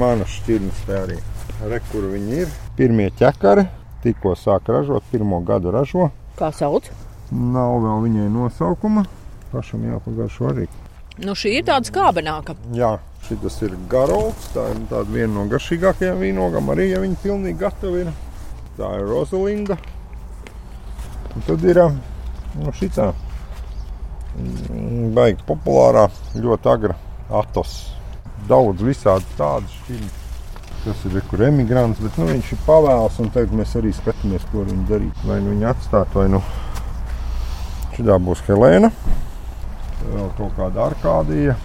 manas 0.00 0.36
šķirnes 0.40 0.84
te 0.86 1.00
arī. 1.00 1.18
Re, 1.66 1.80
kur 1.90 2.06
viņi 2.12 2.40
ir. 2.44 2.54
Pirmie 2.76 3.08
ķekari 3.16 3.66
tikko 4.04 4.36
sāk 4.38 4.68
ražot, 4.70 5.04
pirmo 5.10 5.40
gadu 5.46 5.72
ražo. 5.74 6.10
Kā 6.38 6.52
sauc? 6.54 6.88
Nav 7.32 7.80
vēl 7.82 8.04
viņai 8.06 8.26
nosaukuma. 8.30 9.06
Pašam 9.50 9.86
jāpagaršo 9.88 10.50
arī. 10.52 10.66
Nu, 11.24 11.32
šī 11.32 11.56
ir 11.58 11.66
tāda 11.66 11.88
skābenāka. 11.88 12.54
Jā, 12.76 12.96
šis 13.26 13.62
ir 13.64 13.76
garolds. 13.90 14.50
Tā 14.54 14.68
ir 14.74 14.82
tāda 14.90 15.08
viena 15.10 15.32
no 15.38 15.46
garšīgākajām 15.50 16.20
vīnogām. 16.20 16.68
Arī 16.74 16.90
ja 16.90 17.00
viņi 17.02 17.18
pilnīgi 17.22 17.62
gatavi 17.62 18.04
ir. 18.04 18.10
Tā 18.76 18.92
ir 18.98 19.06
Rozalinda. 19.08 19.78
Un 21.34 21.46
tad 21.48 21.64
ir 21.64 21.80
nu, 21.86 22.72
šī 22.76 22.90
tā 22.92 23.10
baigi 25.16 25.42
populārā, 25.48 26.06
ļoti 26.36 26.70
agra 26.72 26.96
atos. 27.40 27.76
Daudz 28.48 28.82
visādi 28.84 29.24
tādu 29.38 29.66
šķirnes. 29.80 30.22
Tas 30.86 31.00
ir 31.08 31.16
kur 31.26 31.40
emigrants, 31.42 31.98
bet 31.98 32.18
nu, 32.20 32.28
viņš 32.30 32.52
ir 32.54 32.58
pavēls. 32.66 33.16
Un 33.18 33.30
tagad 33.34 33.54
mēs 33.58 33.72
arī 33.80 33.90
skatāmies, 33.96 34.44
ko 34.52 34.62
viņi 34.68 34.84
darīt. 34.86 35.22
Vai 35.26 35.40
nu 35.42 35.54
viņi 35.54 35.66
atstāt, 35.72 36.12
vai 36.14 36.28
nu 36.30 36.42
šī 37.96 38.04
būs 38.22 38.44
Helēna. 38.46 38.92
Vēl 40.06 40.28
kaut 40.36 40.52
kāda 40.58 40.84
arkādija 40.90 41.56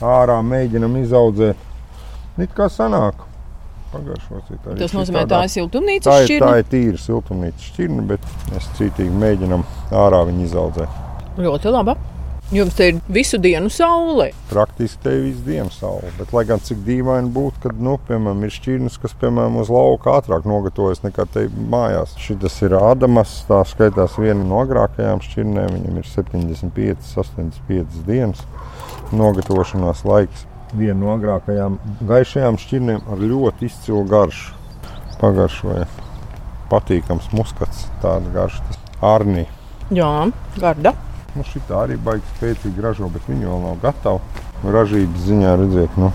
ārā 0.00 0.38
mēģinam 0.46 0.96
izaudzēt. 1.02 1.66
It 2.40 2.54
kā 2.56 2.70
sanāk. 2.72 3.26
Pagaršosiet 3.90 4.64
arī 4.70 4.78
Tas 4.78 4.92
nozīmē, 4.94 5.26
tādā- 5.26 5.40
tā 5.40 5.42
ir 5.44 5.52
siltumnīcas 5.56 6.06
Tā 6.06 6.16
ir, 6.22 6.28
tā 6.28 6.30
šķirne. 6.30 6.58
ir 6.58 6.64
tīra 6.70 6.98
siltumnīca 7.04 7.58
šķirne, 7.58 8.06
bet 8.06 8.20
mēs 8.52 8.68
cītīgi 8.78 9.10
mēģinām 9.10 9.64
ārā 9.90 10.24
viņu 10.30 10.44
izaudzēt. 10.46 11.09
Ļoti 11.40 11.72
laba. 11.72 11.96
Jums 12.50 12.74
te 12.74 12.88
ir 12.90 12.96
visu 13.14 13.38
dienu 13.38 13.70
saule. 13.70 14.32
Praktiski 14.50 15.04
te 15.04 15.12
ir 15.14 15.20
visu 15.28 15.44
dienu 15.46 15.70
saule. 15.70 16.08
Bet, 16.16 16.32
lai 16.34 16.42
gan 16.48 16.58
cik 16.66 16.80
dīvaini 16.82 17.30
būtu, 17.30 17.60
kad, 17.62 17.76
nu, 17.78 17.92
piemēram, 18.08 18.40
ir 18.42 18.50
šķirnes, 18.50 18.96
kas, 18.98 19.12
piemēram, 19.20 19.60
uz 19.62 19.68
lauka 19.70 20.16
ātrāk 20.18 20.48
nogatavojas 20.50 21.04
nekā 21.04 21.28
te 21.30 21.44
mājās. 21.70 22.16
Šis 22.18 22.56
ir 22.66 22.74
Adamas, 22.74 23.36
tā 23.46 23.60
skaitās 23.70 24.16
viena 24.18 24.42
no 24.42 24.58
agrākajām 24.64 25.22
šķirnēm. 25.22 25.76
Viņam 25.76 26.00
ir 26.00 26.08
75, 26.10 27.12
85 27.22 28.00
dienas 28.08 28.42
nogatavošanās 29.14 30.02
laiks. 30.08 30.42
Viena 30.74 30.98
no 30.98 31.12
agrākajām 31.14 31.78
gaišajām 32.08 32.58
šķirnēm 32.64 33.12
ar 33.14 33.22
ļoti 33.30 33.70
izcilu 33.70 34.02
garšu. 34.10 34.56
Pagaršoja. 35.22 35.86
Patīkams 36.70 37.30
muskats, 37.36 37.86
tāda 38.02 38.34
garša. 38.34 38.66
Tas 38.66 38.82
Arnī. 39.06 39.46
Jā, 39.94 40.10
garda. 40.58 40.96
Nu, 41.36 41.44
šī 41.46 41.60
arī 41.78 41.96
baigs 42.02 42.26
spēcīgi 42.36 42.82
ražo, 42.82 43.08
bet 43.12 43.28
viņi 43.30 43.46
vēl 43.46 43.60
nav 43.62 43.76
gatavi. 43.84 44.46
Ražības 44.66 45.26
ziņā 45.28 45.52
redzēt, 45.62 45.96
nu, 46.00 46.10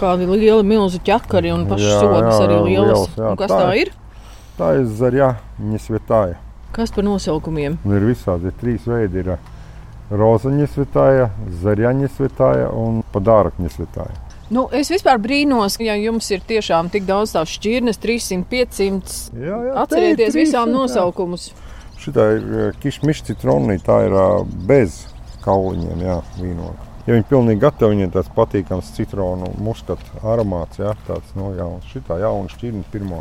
Kādi 0.00 0.24
lieli 0.24 0.64
milzu 0.64 0.98
ķekari 1.04 1.50
un 1.52 1.66
pašas 1.68 1.90
Jā, 1.90 1.98
sogas 2.00 2.34
jā, 2.38 2.44
arī 2.46 2.54
jā, 2.56 2.62
lielas. 2.64 2.88
lielas, 2.88 3.18
jā. 3.20 3.30
Un 3.30 3.36
kas 3.36 3.50
Tā 3.52 3.58
tā 3.60 3.74
ir. 3.76 3.90
ir? 3.90 3.94
tā 4.60 4.70
ir 4.78 4.86
zaļā, 5.00 5.28
viņa 5.60 5.80
svetāja. 5.84 6.38
Kas 6.72 6.92
par 6.94 7.04
nosaukumiem? 7.04 7.76
Un 7.84 7.96
ir 7.96 8.06
visādi 8.08 8.48
ir 8.48 8.56
trīs 8.60 8.86
veidi. 8.88 9.24
Ir 9.24 9.34
rozaņa 10.10 10.66
svetāja, 10.72 11.30
zaļaņa 11.62 12.10
svetāja 12.16 12.68
un 12.74 13.02
padārkņa 13.12 13.72
svetāja. 13.76 14.16
Nu, 14.50 14.64
es 14.74 14.88
vispār 14.90 15.20
brīnos, 15.22 15.76
ja 15.78 15.94
jums 15.94 16.26
ir 16.34 16.40
tiešām 16.42 16.88
tik 16.90 17.04
daudz 17.06 17.36
tās 17.36 17.52
šķirnes, 17.54 18.00
300, 18.02 18.48
500. 18.50 19.18
Jā, 19.38 19.58
jā, 19.68 19.74
Atcerieties 19.84 20.34
visām 20.34 20.72
nosaukumus. 20.74 21.52
Šī 22.00 22.14
ir 22.16 22.76
kišmiša 22.80 23.26
citrona, 23.28 23.74
tā 23.84 23.98
ir 24.06 24.14
bez 24.68 25.02
kauliņiem, 25.44 26.04
jā, 26.06 26.14
vīnoga. 26.38 26.86
Ja 27.04 27.16
viņi 27.16 27.26
pilnīgi 27.28 27.60
gatavi, 27.60 27.96
viņiem 27.96 28.12
tāds 28.14 28.30
patīkams 28.36 28.92
citronu 28.96 29.50
muskatu 29.60 30.22
aromāts, 30.24 30.80
jā, 30.80 30.94
tāds 31.06 31.34
no 31.36 31.50
jaunas. 31.56 31.88
Šī 31.92 32.00
tā 32.06 32.16
jauna 32.22 32.52
šķirne 32.52 32.84
pirmo 32.92 33.20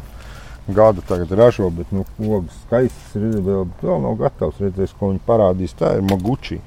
gadu 0.67 1.03
tagad 1.09 1.31
ražo, 1.36 1.69
bet 1.74 1.91
nu, 1.95 2.05
ogas 2.29 2.55
skaistas 2.67 3.15
ir 3.17 3.39
vēl, 3.43 3.65
vēl 3.81 4.03
nav 4.03 4.19
gatavs 4.19 4.59
redzēs, 4.63 4.95
ko 5.00 5.12
viņi 5.12 5.24
parādīs. 5.27 5.75
Tā 5.79 5.95
ir 5.98 6.05
maguči. 6.05 6.59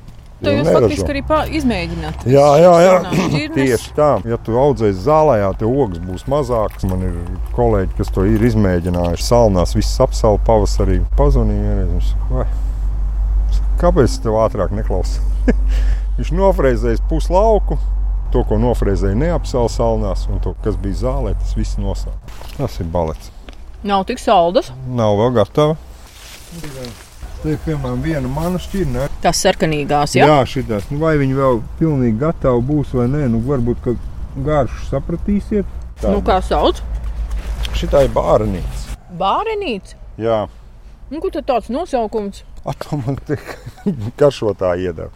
To 0.43 0.53
jūs 0.55 0.69
faktiski 0.69 1.13
arī 1.13 1.23
izmēģināt. 1.59 2.27
Jā, 2.31 2.47
jā, 2.63 2.73
jā. 2.83 2.97
Tieši 3.57 3.95
tā. 3.97 4.11
Ja 4.29 4.39
tu 4.43 4.57
audzēsi 4.59 5.05
zālē, 5.05 5.39
tad 5.59 5.69
ogas 5.69 6.03
būs 6.03 6.27
mazākas. 6.31 6.87
Man 6.91 7.05
ir 7.07 7.17
kolēģi, 7.57 7.95
kas 8.01 8.13
to 8.15 8.27
ir 8.29 8.43
izmēģinājuši. 8.51 9.27
Salnās 9.27 9.77
viss 9.79 10.01
apsaules 10.03 10.43
pavasarī. 10.49 11.01
Pazvanīja 11.19 11.63
vienreiz. 11.63 11.93
Viņš 11.93 12.13
saka, 12.13 12.35
"Vai, 12.35 12.47
kāpēc 13.83 14.19
tev 14.25 14.39
ātrāk 14.43 14.75
neklausies? 14.75 15.21
Viņš 16.19 16.33
nofrēzēja 16.39 17.03
puslauku. 17.11 17.79
To, 18.33 18.41
ko 18.49 18.57
nofrēzēja 18.57 19.19
neapsaules 19.21 19.75
salnās, 19.77 20.25
un 20.33 20.41
to, 20.41 20.55
kas 20.65 20.79
bija 20.81 21.03
zālē, 21.03 21.35
tas 21.37 21.53
viss 21.59 21.77
nosauca. 21.77 22.17
Tas 22.57 22.81
ir 22.81 22.89
balets. 22.89 23.29
Nav 23.85 24.07
tik 24.09 24.23
saldas. 24.23 24.73
Nav 24.89 25.21
vēl 25.21 25.37
gatava. 25.43 25.77
Tā 27.43 27.51
ir 27.57 27.59
piemēram 27.65 28.03
viena 28.05 28.29
mana 28.31 28.59
šķirne. 28.63 29.09
Tas 29.25 29.41
sarkanīgās, 29.43 30.15
jā. 30.15 30.29
Jā, 30.31 30.41
šitās. 30.47 30.85
Nu, 30.93 31.01
vai 31.03 31.17
viņi 31.19 31.35
vēl 31.39 31.61
pilnīgi 31.81 32.21
gatavi 32.21 32.63
būs 32.69 32.93
vai 32.95 33.09
nē, 33.11 33.25
nu 33.33 33.41
varbūt 33.47 33.81
ka 33.83 33.95
garšu 34.47 34.85
sapratīsiet. 34.93 35.67
Nu, 36.07 36.21
kā 36.27 36.39
sauc? 36.47 36.79
Šitā 37.79 38.05
ir 38.07 38.13
bārnīca. 38.15 38.99
Bārenīts. 39.19 39.97
Jā, 40.21 40.45
Nu, 41.13 41.19
kur 41.21 41.29
tad 41.35 41.45
tāds 41.45 41.67
nosaukums? 41.69 42.39
atkal 42.65 43.03
man 43.03 43.19
te 43.27 43.37
garšotāji 44.21 44.87
iedeva. 44.87 45.11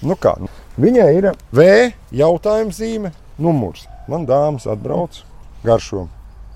nu 0.00 0.14
kā, 0.16 0.32
nu, 0.40 0.48
viņai 0.80 1.08
ir 1.18 1.26
V 1.52 1.66
jautājuma 2.14 2.72
zīme, 2.72 3.10
numurs. 3.36 3.84
Man 4.08 4.24
dāmas 4.24 4.64
atbrauc 4.70 5.18
garšo. 5.66 6.06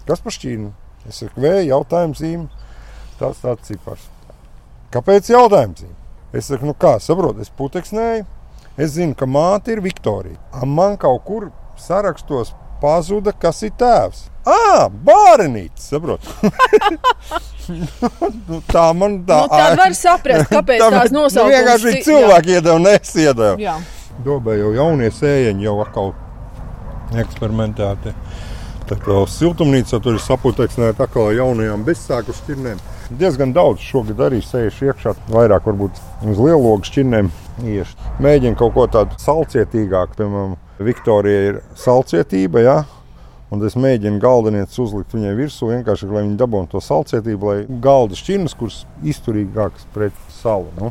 Kas 0.09 0.23
par 0.25 0.33
šķīnu? 0.33 0.71
Es 1.11 1.21
saku, 1.21 1.43
V 1.45 1.53
jautājuma 1.67 2.17
zīme, 2.17 2.49
tāds 3.21 3.43
tāds 3.45 3.69
cipars. 3.69 4.09
Kāpēc 4.93 5.31
jautājums? 5.33 5.85
Es 6.33 6.49
saku, 6.49 6.67
nu 6.69 6.75
kā, 6.79 6.95
saprotu, 7.01 7.41
es 7.45 7.51
puteksnēju. 7.53 8.25
Es 8.81 8.95
zinu, 8.97 9.15
ka 9.17 9.27
māte 9.29 9.73
ir 9.75 9.83
Viktorija. 9.85 10.39
A, 10.53 10.65
Man 10.67 10.97
kaut 11.01 11.25
kur 11.29 11.51
sarakstos 11.81 12.55
pazuda, 12.81 13.33
kas 13.37 13.61
ir 13.67 13.73
tēvs. 13.79 14.27
Ah, 14.49 14.89
bārenītis, 14.91 15.91
saprotu. 15.93 16.27
nu, 18.49 18.61
tā 18.73 18.87
man 18.97 19.21
tā 19.29 19.43
Nu, 19.45 19.51
tad 19.53 19.77
var 19.79 19.95
saprast, 19.97 20.49
kāpēc 20.51 20.81
Tā 20.83 20.89
tās 20.97 21.13
nu, 21.15 21.23
nosaukums. 21.23 21.55
vienkārši 21.55 21.93
ci- 21.99 22.03
cilvēki 22.09 22.57
iedeva, 22.57 22.79
nesiedeva. 22.83 23.53
Jā. 23.63 23.77
Dobē 24.27 24.57
jau 24.59 24.73
jaunie 24.77 25.11
sēņi 25.15 25.65
jau 25.69 25.77
atkal 25.85 26.13
eksperimentēti. 27.23 28.13
Tā 28.91 28.99
kā 29.01 29.21
siltumnīca 29.31 30.01
tur 30.03 30.17
ir 30.19 30.25
saputeksnēta 30.25 31.07
atkal 31.07 31.31
jaunajām 31.37 31.85
bezsāku 31.87 32.35
šķirnēm. 32.37 32.81
Diezgan 33.19 33.53
daudz 33.53 33.83
šogad 33.85 34.21
arī 34.29 34.41
sēž 34.45 34.79
iekšā, 34.89 35.13
vairāk 35.33 35.67
varbūt 35.69 35.99
uz 36.31 36.39
lielogu 36.41 36.87
šķirnēm. 36.89 37.29
Ieši. 37.69 38.11
Mēģina 38.25 38.57
kaut 38.59 38.73
ko 38.77 38.87
tādu 38.89 39.19
salcietīgāku, 39.21 40.17
piemēram, 40.19 40.57
Viktorija 40.83 41.43
ir 41.51 41.61
salcietība, 41.79 42.63
jā. 42.65 42.77
Un 43.53 43.61
es 43.69 43.77
mēģinu 43.77 44.17
galdenieces 44.23 44.81
uzlikt 44.81 45.13
viņai 45.13 45.35
virsū, 45.37 45.69
vienkārši 45.69 46.09
lai 46.09 46.23
viņi 46.25 46.39
dabūtu 46.41 46.73
to 46.73 46.81
salcietību, 46.81 47.51
lai 47.51 47.81
galda 47.85 48.17
šķirnes, 48.17 48.57
kuras 48.57 48.79
izturīgākas 49.05 49.85
pret 49.93 50.17
salu. 50.39 50.73
Nu. 50.79 50.89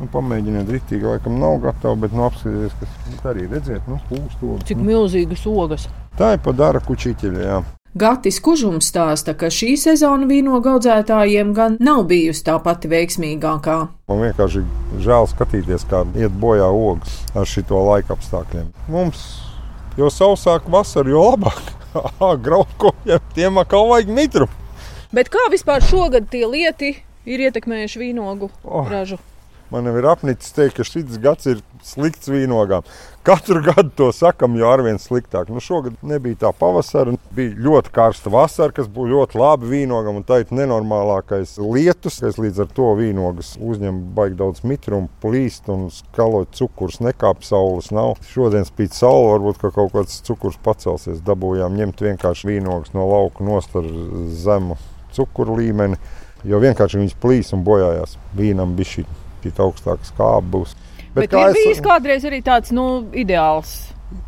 Nu, 0.00 0.08
pamēģiniet, 0.10 0.70
rītīgi, 0.72 1.04
laikam 1.04 1.36
nav 1.38 1.58
gatavi, 1.62 2.06
bet 2.06 2.14
nu, 2.16 2.24
apskatieties, 2.26 2.74
kas 2.80 3.26
arī 3.30 3.44
redziet, 3.50 3.84
nu, 3.86 4.00
pūstoši. 4.08 4.70
Cik 4.72 4.80
milzīgas 4.82 5.44
ogas. 5.50 5.84
Tā 6.18 6.34
ir 6.34 6.42
padara 6.42 6.80
kučiķeļa, 6.82 7.44
jā. 7.44 7.60
Gatis 7.98 8.38
Kužums 8.38 8.86
stāsta, 8.86 9.34
ka 9.34 9.48
šī 9.50 9.72
sezona 9.80 10.28
vīnogu 10.30 10.76
audzētājiem 10.76 11.50
gan 11.56 11.76
nav 11.82 12.04
bijusi 12.10 12.44
tā 12.46 12.54
pati 12.62 12.86
veiksmīgākā. 12.92 13.76
Man 14.06 14.22
vienkārši 14.22 14.62
žēl 15.02 15.26
skatīties, 15.32 15.88
kā 15.90 16.04
iet 16.14 16.30
bojā 16.38 16.68
ogas 16.70 17.16
ar 17.34 17.48
šito 17.50 17.80
laika 17.88 18.14
apstākļiem. 18.14 18.68
Mums 18.94 19.24
jo 19.98 20.10
sausāk 20.12 20.70
vasara, 20.70 21.10
jo 21.10 21.24
labāk. 21.32 21.74
Graudkojiem 22.44 23.24
tiem 23.34 23.58
atkal 23.58 23.88
vajag 23.90 24.12
mitru. 24.14 24.46
Bet 25.10 25.26
kā 25.32 25.42
vispār 25.50 25.82
šogad 25.82 26.28
tie 26.30 26.44
lieti 26.46 26.92
ir 27.26 27.42
ietekmējuši 27.48 28.04
vīnogu 28.04 28.52
Oh. 28.62 28.86
ražu? 28.86 29.18
Man 29.70 29.86
jau 29.86 29.94
ir 30.00 30.06
apnicis 30.10 30.50
teikt, 30.56 30.80
ka 30.80 30.84
šis 30.86 31.18
gads 31.22 31.46
ir 31.46 31.60
slikts 31.86 32.26
vīnogām. 32.30 32.82
Katru 33.22 33.60
gadu 33.62 33.92
to 33.94 34.08
sakam, 34.16 34.56
jo 34.58 34.66
arvien 34.66 34.98
sliktāk. 34.98 35.50
Nu, 35.52 35.62
šogad 35.62 36.00
nebija 36.02 36.40
tā 36.40 36.50
pavasara, 36.56 37.14
bija 37.36 37.54
ļoti 37.66 37.92
karsta 37.94 38.32
vasara, 38.34 38.74
kas 38.74 38.88
būtu 38.90 39.12
ļoti 39.12 39.38
labi 39.38 39.70
vīnogam, 39.70 40.18
un 40.18 40.26
tā 40.26 40.40
ir 40.42 40.50
nenormālākais 40.56 41.54
lietus, 41.62 42.18
kas 42.24 42.40
līdz 42.42 42.64
ar 42.64 42.74
to 42.74 42.88
vīnogas 42.98 43.52
uzņem 43.62 44.02
baigi 44.16 44.40
daudz 44.40 44.64
mitrumu, 44.66 45.10
plīst 45.22 45.70
un 45.70 45.86
skalot 45.94 46.50
cukurs, 46.58 46.98
nekāp 47.04 47.46
saules 47.46 47.92
nav. 47.94 48.16
Šodien 48.32 48.66
spīd 48.66 48.96
saule, 48.96 49.30
varbūt 49.36 49.62
ka 49.62 49.74
kaut 49.78 49.94
kāds 49.94 50.18
cukurs 50.26 50.58
pacelsies. 50.66 51.22
Dabūjām 51.22 51.78
ņemt 51.78 52.06
vienkārši 52.08 52.54
vīnogas 52.56 52.96
no 52.98 53.06
lauka 53.12 53.46
nost 53.46 53.78
ar 53.78 53.86
zemu 54.34 54.80
cukuru 55.14 55.62
līmeni, 55.62 56.02
jo 56.42 56.58
vienkārši 56.58 57.04
viņas 57.04 57.18
plīs 57.22 57.54
un 57.54 57.66
bojājās. 57.66 58.18
Vīnam 58.34 58.74
bija 58.78 58.96
šī 59.42 59.52
augstāka 59.64 60.08
skāba 60.08 60.44
būs. 60.56 60.76
Bet, 61.10 61.26
Bet 61.26 61.34
ir 61.34 61.56
bijis 61.56 61.78
es... 61.78 61.84
kādreiz 61.84 62.26
arī 62.28 62.40
tāds 62.46 62.70
nu, 62.74 62.86
ideāls 63.18 63.74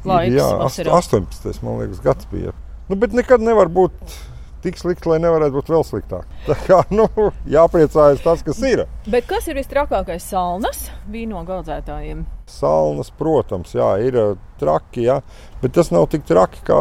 laiks. 0.09 0.35
Jā, 0.35 0.49
vasarā. 0.59 0.99
18. 0.99 1.63
man 1.63 1.81
liekas, 1.83 2.03
gads 2.03 2.29
bija. 2.33 2.55
Nu, 2.91 2.99
bet 2.99 3.15
nekad 3.17 3.45
nevar 3.45 3.71
būt 3.73 4.17
tik 4.63 4.79
slikti, 4.81 5.09
lai 5.11 5.19
nevarētu 5.23 5.57
būt 5.57 5.71
vēl 5.73 5.85
sliktāk. 5.87 6.29
Tā 6.49 6.57
kā 6.67 6.81
nu, 6.95 7.09
jāpriecājas 7.51 8.23
tas, 8.25 8.45
kas 8.47 8.63
ir. 8.67 8.85
Bet 9.11 9.27
kas 9.31 9.49
ir 9.51 9.59
visstrakākais 9.61 10.25
salnas 10.33 10.87
vīnogu 11.11 11.57
audzētājiem? 11.59 12.25
Salnas, 12.53 13.13
protams, 13.17 13.73
jā, 13.75 13.89
ir 14.05 14.19
eh, 14.19 14.33
traki, 14.61 15.07
jā, 15.09 15.21
bet 15.63 15.75
tas 15.77 15.93
nav 15.95 16.09
tik 16.13 16.27
traki 16.29 16.65
kā, 16.67 16.81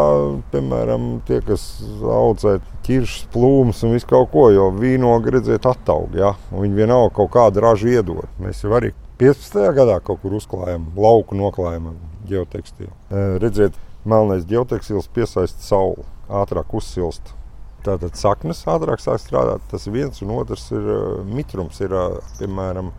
piemēram, 0.54 1.12
tie, 1.28 1.40
kas 1.46 1.68
audzē 2.02 2.58
ķiršus, 2.86 3.30
plūmus 3.34 3.84
un 3.88 3.96
visu 3.96 4.10
kaut 4.10 4.32
ko, 4.34 4.50
jo 4.54 4.72
vīnogu 4.76 5.38
redzēt 5.38 5.68
attaug, 5.70 6.14
jā, 6.18 6.34
un 6.52 6.66
viņi 6.66 6.82
vienalga 6.84 7.16
kaut 7.22 7.32
kādu 7.36 7.64
ražu 7.64 7.94
iedod. 7.94 8.28
Mēs 8.42 8.66
jau 8.66 8.74
arī 8.78 8.92
15. 9.22 9.62
gadā 9.78 10.00
kaut 10.02 10.24
kur 10.24 10.34
uzklājām 10.34 10.90
lauku 10.98 11.38
noklājumā 11.38 11.94
geotekstilu. 12.26 12.90
Redziet, 13.42 13.78
melnais 14.06 14.48
geotekstils 14.50 15.10
piesaista 15.14 15.62
sauli, 15.62 16.08
ātrāk 16.42 16.74
uzsilst. 16.74 17.36
Tātad 17.86 18.18
saknes 18.20 18.62
ātrāk 18.70 19.02
sāk 19.02 19.22
strādāt. 19.24 19.66
Tas 19.72 19.88
viens 19.90 20.22
un 20.22 20.36
otrs 20.38 20.68
ir 20.76 20.88
mitrums. 21.26 21.82
Ir, 21.82 21.96
piemēram, 22.38 22.92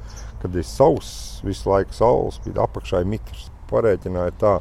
kad 0.42 0.54
ir 0.58 0.66
sauss, 0.66 1.40
visu 1.46 1.70
laiku 1.70 1.94
saules 1.96 2.40
spīd 2.40 2.58
apakšā 2.62 3.04
ir 3.04 3.10
mitrs. 3.14 3.48
Parēķināja 3.70 4.34
tā, 4.40 4.56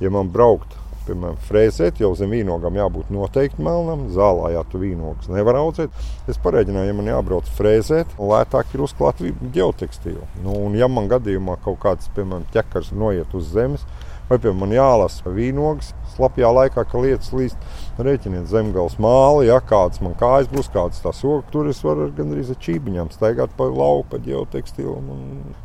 ja 0.00 0.12
man 0.14 0.30
braukt 0.32 0.78
piemēram, 1.06 1.38
frēzēt, 1.46 2.00
jau 2.02 2.12
zem 2.18 2.32
vīnogam 2.34 2.76
jābūt 2.78 3.10
noteikti 3.14 3.62
melnam. 3.64 4.06
Zālē, 4.14 4.52
ja 4.56 4.64
tu 4.70 4.80
vīnogas 4.82 5.30
nevar 5.32 5.60
audzēt, 5.60 5.94
es 6.30 6.40
pareiķināju, 6.42 6.90
ja 6.90 6.96
man 6.96 7.10
jābrauc 7.10 7.50
frēzēt, 7.58 8.16
lētāk 8.18 8.74
ir 8.74 8.84
uzklāt 8.86 9.22
geotekstīlu. 9.54 10.26
Nu, 10.44 10.56
un, 10.66 10.76
ja 10.78 10.90
man 10.90 11.10
gadījumā 11.12 11.58
kaut 11.64 11.80
kāds, 11.84 12.10
piemēram, 12.16 12.46
ķekars 12.54 12.92
noiet 12.96 13.34
uz 13.36 13.50
zemes, 13.54 13.86
vai 14.28 14.38
piemēram 14.38 14.62
man 14.64 14.74
jālasa 14.74 15.32
vīnogas, 15.32 15.92
slapjā 16.16 16.50
laikā, 16.52 16.84
ka 16.88 17.02
lietas 17.02 17.32
līst. 17.36 17.60
Rēķiniet 17.96 18.50
zemgājas 18.50 18.98
māli, 19.00 19.46
ja 19.48 19.56
kādas 19.64 20.02
man 20.04 20.12
kājas 20.20 20.50
būs, 20.52 20.68
kādas 20.72 21.00
tās 21.04 21.22
ogas. 21.24 21.48
Tur 21.52 21.70
es 21.70 21.80
varu 21.84 22.10
gandrīz 22.16 22.50
ar 22.52 22.58
čībiņām 22.60 23.08
staigāt 23.14 23.54
pa 23.56 23.68
lauku, 23.70 24.10
pa 24.12 24.20
ģeotekstilu. 24.24 24.98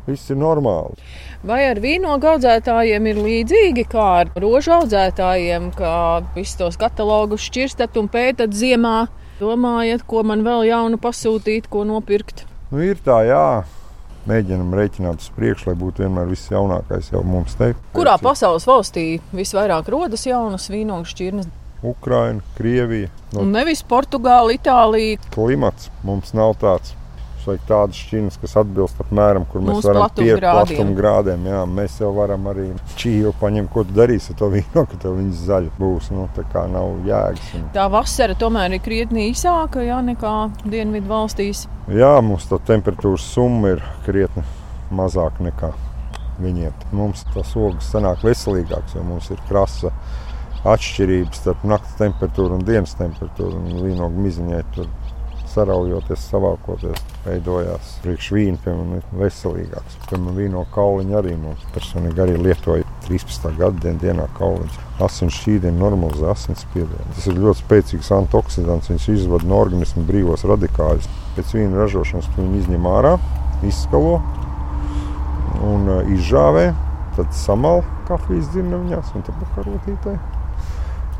Viss 0.06 0.32
ir 0.32 0.40
normāli. 0.40 0.96
Vai 1.44 1.60
ar 1.68 1.82
vīnogu 1.82 2.30
audzētājiem 2.32 3.10
ir 3.12 3.20
līdzīgi 3.26 3.84
kā 3.92 4.06
ar 4.22 4.32
rožu 4.40 4.72
audzētājiem, 4.78 5.68
ka 5.76 5.92
visus 6.36 6.56
tos 6.60 6.80
katalogus 6.80 7.44
šķirstat 7.50 8.00
un 8.00 8.08
pētat 8.12 8.56
ziemā? 8.56 9.10
Domājat, 9.42 10.06
ko 10.08 10.22
man 10.24 10.44
vēl 10.46 10.68
jaunu 10.70 11.00
pasūtīt, 11.02 11.68
ko 11.68 11.84
nopirkt? 11.88 12.46
Nu, 12.72 12.80
ir 12.80 13.00
tā, 13.04 13.20
jā 13.28 13.46
mēģinam 14.28 14.74
rēķināt 14.76 15.24
uz 15.24 15.30
priekšu, 15.36 15.70
lai 15.70 15.76
būtu 15.80 16.04
vienmēr 16.04 16.30
viss 16.30 16.52
jaunākais 16.52 17.10
jau 17.12 17.24
mums 17.26 17.56
te. 17.58 17.72
Kurā 17.96 18.16
pasaules 18.22 18.66
valstī 18.68 19.06
visvairāk 19.34 19.90
rodas 19.92 20.26
jaunas 20.28 20.70
vīnogu 20.72 21.10
šķirnes? 21.10 21.50
Ukraina, 21.82 22.40
Krievija. 22.54 23.10
No... 23.32 23.42
Un 23.42 23.54
nevis 23.56 23.82
Portugāla, 23.82 24.54
Itālija. 24.54 25.18
Klimats 25.34 25.90
mums 26.06 26.30
nav 26.36 26.54
tāds. 26.62 26.94
Vajag 27.46 27.62
tādas 27.68 27.98
šķirnes, 27.98 28.38
kas 28.42 28.56
atbilst 28.60 29.00
apmēram, 29.02 29.44
kur 29.50 29.64
mēs 29.64 29.78
Mūsu 29.80 29.90
varam 29.90 30.14
pieiet 30.16 30.42
platuma 30.42 30.96
grādiem. 30.98 31.46
Jā, 31.50 31.62
mēs 31.78 31.98
jau 32.00 32.12
varam 32.16 32.48
arī 32.52 32.68
čīlu 33.00 33.34
paņemt, 33.40 33.70
ko 33.74 33.84
tu 33.88 33.96
darīsi 33.96 34.32
ar 34.32 34.40
to 34.40 34.50
vīnu, 34.52 34.84
ka 34.90 35.00
tev 35.02 35.16
viņas 35.18 35.44
zaļa 35.50 35.72
būs. 35.78 36.10
Nu, 36.14 36.28
tā 36.36 36.46
kā 36.54 36.64
nav 36.70 37.02
jēgas. 37.08 37.52
Un... 37.58 37.68
Tā 37.74 37.86
vasara 37.92 38.38
tomēr 38.38 38.78
ir 38.78 38.84
krietni 38.84 39.28
īsāka 39.30 39.84
jā, 39.86 40.00
nekā 40.06 40.34
dienvidu 40.64 41.10
valstīs. 41.10 41.66
Jā, 41.90 42.14
mums 42.24 42.46
tā 42.50 42.60
temperatūras 42.72 43.26
summa 43.34 43.76
ir 43.76 43.86
krietni 44.06 44.44
mazāka 44.94 45.44
nekā 45.44 45.72
viņiem. 46.42 46.74
Mums 46.96 47.24
tas 47.34 47.56
ogas 47.58 47.90
sanāk 47.92 48.22
veselīgāks, 48.26 48.96
jo 48.96 49.04
mums 49.06 49.30
ir 49.32 49.40
krasa 49.48 49.92
atšķirības 50.68 51.40
starp 51.42 51.64
naktas 51.66 51.96
temperatūru 51.98 52.58
un 52.58 52.66
dienas 52.66 52.94
temperatūru. 52.98 53.58
Un 53.58 53.82
vīnogu 53.82 54.26
miziņai 54.26 54.62
tur 54.76 54.90
saraujoties, 55.52 56.24
savākoties, 56.30 57.02
veidojās 57.26 57.96
priekšvīna, 58.04 58.58
piemēram, 58.64 59.02
veselīgāks. 59.20 59.98
Piemēram, 60.08 60.38
vīno 60.38 60.64
kauliņu 60.74 61.16
arī 61.18 61.34
mums 61.38 61.62
personīgi 61.74 62.22
arī 62.24 62.38
lietoja 62.40 62.86
13. 63.06 63.48
gada 63.58 63.94
dienā 64.02 64.26
kauliņus. 64.38 64.78
Asins 65.04 65.38
šķīdiem 65.40 65.78
normalizē 65.80 66.30
asinsspiedienu. 66.32 67.08
Tas 67.16 67.28
ir 67.30 67.40
ļoti 67.40 67.62
spēcīgs 67.62 68.12
antoksidants, 68.18 68.90
viņš 68.92 69.08
izvada 69.16 69.48
no 69.50 69.60
organisma 69.62 70.04
brīvos 70.08 70.46
radikāļus. 70.48 71.10
Pēc 71.36 71.56
vīna 71.56 71.82
ražošanas 71.84 72.30
viņi 72.36 72.62
izņem 72.64 72.88
ārā, 72.92 73.16
izskalo 73.68 74.20
un 75.62 75.88
uh, 75.88 76.12
izžāvē, 76.16 76.70
tad 77.16 77.34
samal 77.36 77.82
kafijas 78.08 78.50
dzirnaviņās 78.52 79.16
un 79.16 79.26
tad 79.26 79.42
pakarotītē. 79.46 80.16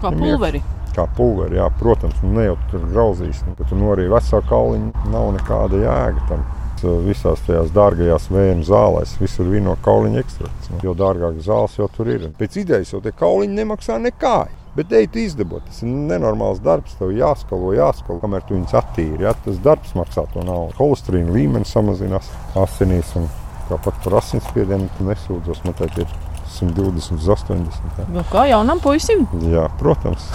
Kā 0.03 0.11
pulveri. 0.11 0.63
Iekš 0.63 0.82
kā 0.97 1.07
pulveri. 1.17 1.59
Jā, 1.61 1.69
protams, 1.81 2.19
nu, 2.25 2.33
ne 2.39 2.49
jau 2.49 2.57
tur 2.71 2.87
grauzīs, 2.93 3.43
nu, 3.47 3.55
ka 3.59 3.69
tu 3.69 3.79
norīji 3.79 4.13
veselu 4.13 4.49
kauliņu, 4.51 5.07
nav 5.13 5.31
nekāda 5.39 5.85
jēga 5.85 6.27
tam. 6.31 6.49
Visās 6.83 7.39
tajās 7.47 7.69
dārgajās 7.71 8.25
vēju 8.35 8.65
zālēs 8.67 9.13
visur 9.21 9.53
ir 9.55 9.63
no 9.63 9.77
kauliņa 9.85 10.19
ekstrakts. 10.19 10.73
Nu, 10.73 10.81
jo 10.83 10.97
dārgākas 10.99 11.47
zāles 11.47 11.77
jau 11.79 11.87
tur 11.95 12.11
ir. 12.11 12.25
Pēc 12.41 12.59
idejas 12.65 12.91
jau 12.91 12.99
tie 13.05 13.13
kauliņi 13.15 13.55
nemaksā 13.61 14.01
nekā. 14.03 14.41
Bet 14.75 14.93
ej, 14.97 15.07
izdabot. 15.21 15.63
Tas 15.69 15.83
ir 15.85 15.93
nenormāls 15.93 16.63
darbs. 16.65 16.97
Tev 16.97 17.13
jāskalo, 17.15 17.75
jāskalo, 17.77 18.19
kamēr 18.23 18.43
tu 18.49 18.57
viņus 18.57 18.75
attīri. 18.81 19.27
Ja? 19.27 19.35
Tas 19.45 19.61
darbs 19.63 19.93
maksā 19.95 20.25
to 20.33 20.43
naudu. 20.49 20.75
Holesterīna 20.79 21.35
līmenis 21.37 21.75
samazinās 21.77 22.33
asinīs. 22.59 23.13
Un 23.21 23.29
tāpat 23.69 24.01
par 24.03 24.19
asinsspiedienu 24.23 24.89
nesūdzos. 25.07 25.63
Man 25.67 25.77
te 25.77 25.91
ir 25.93 26.17
120 26.61 27.19
uz 27.19 27.29
80. 27.35 28.01
Jā. 28.01 28.09
Nu, 28.13 28.25
kā 28.33 28.47
jaunam 28.51 28.81
puisim? 28.83 29.25
Jā, 29.53 29.69
protams. 29.81 30.27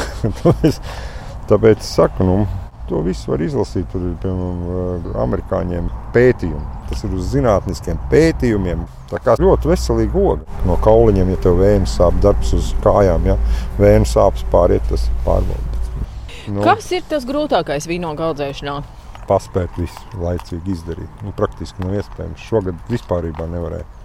Tāpēc 1.49 1.83
es 1.83 1.91
saku, 1.95 2.25
nu, 2.27 2.37
to 2.89 3.01
visu 3.05 3.31
var 3.31 3.43
izlasīt. 3.43 3.87
Tur 3.91 4.09
ir 4.09 4.17
piemēram 4.23 5.07
amerikāņiem 5.23 5.87
pētījumi. 6.15 6.65
Tas 6.89 7.03
ir 7.03 7.15
uz 7.15 7.31
zinātniskiem 7.33 7.99
pētījumiem. 8.11 8.85
Tā 9.11 9.21
kā 9.23 9.37
ļoti 9.39 9.71
veselīga 9.71 10.19
oga. 10.19 10.59
No 10.67 10.75
kauliņiem, 10.83 11.33
ja 11.35 11.41
tev 11.45 11.59
vējas 11.61 11.97
sāp, 11.99 12.19
darbs 12.23 12.53
uz 12.57 12.73
kājām, 12.83 13.27
ja 13.27 13.37
vējas 13.79 14.15
sāpes 14.15 14.45
pāriet, 14.51 14.83
tas 14.91 15.07
pārbaudīts. 15.27 15.65
Nu, 16.47 16.63
Kas 16.63 16.87
ir 16.95 17.03
tas 17.07 17.27
grūtākais 17.27 17.89
vīnogu 17.91 18.23
audzēšanā? 18.29 18.77
Paspēt 19.27 19.75
visu 19.79 20.23
laicīgi 20.23 20.71
izdarīt. 20.77 21.23
Nu, 21.23 21.35
praktiski 21.35 21.83
nav 21.83 21.97
iespējams. 21.99 22.47
Šogad 22.47 22.79
vispār 22.91 23.27
nevarēja 23.27 23.96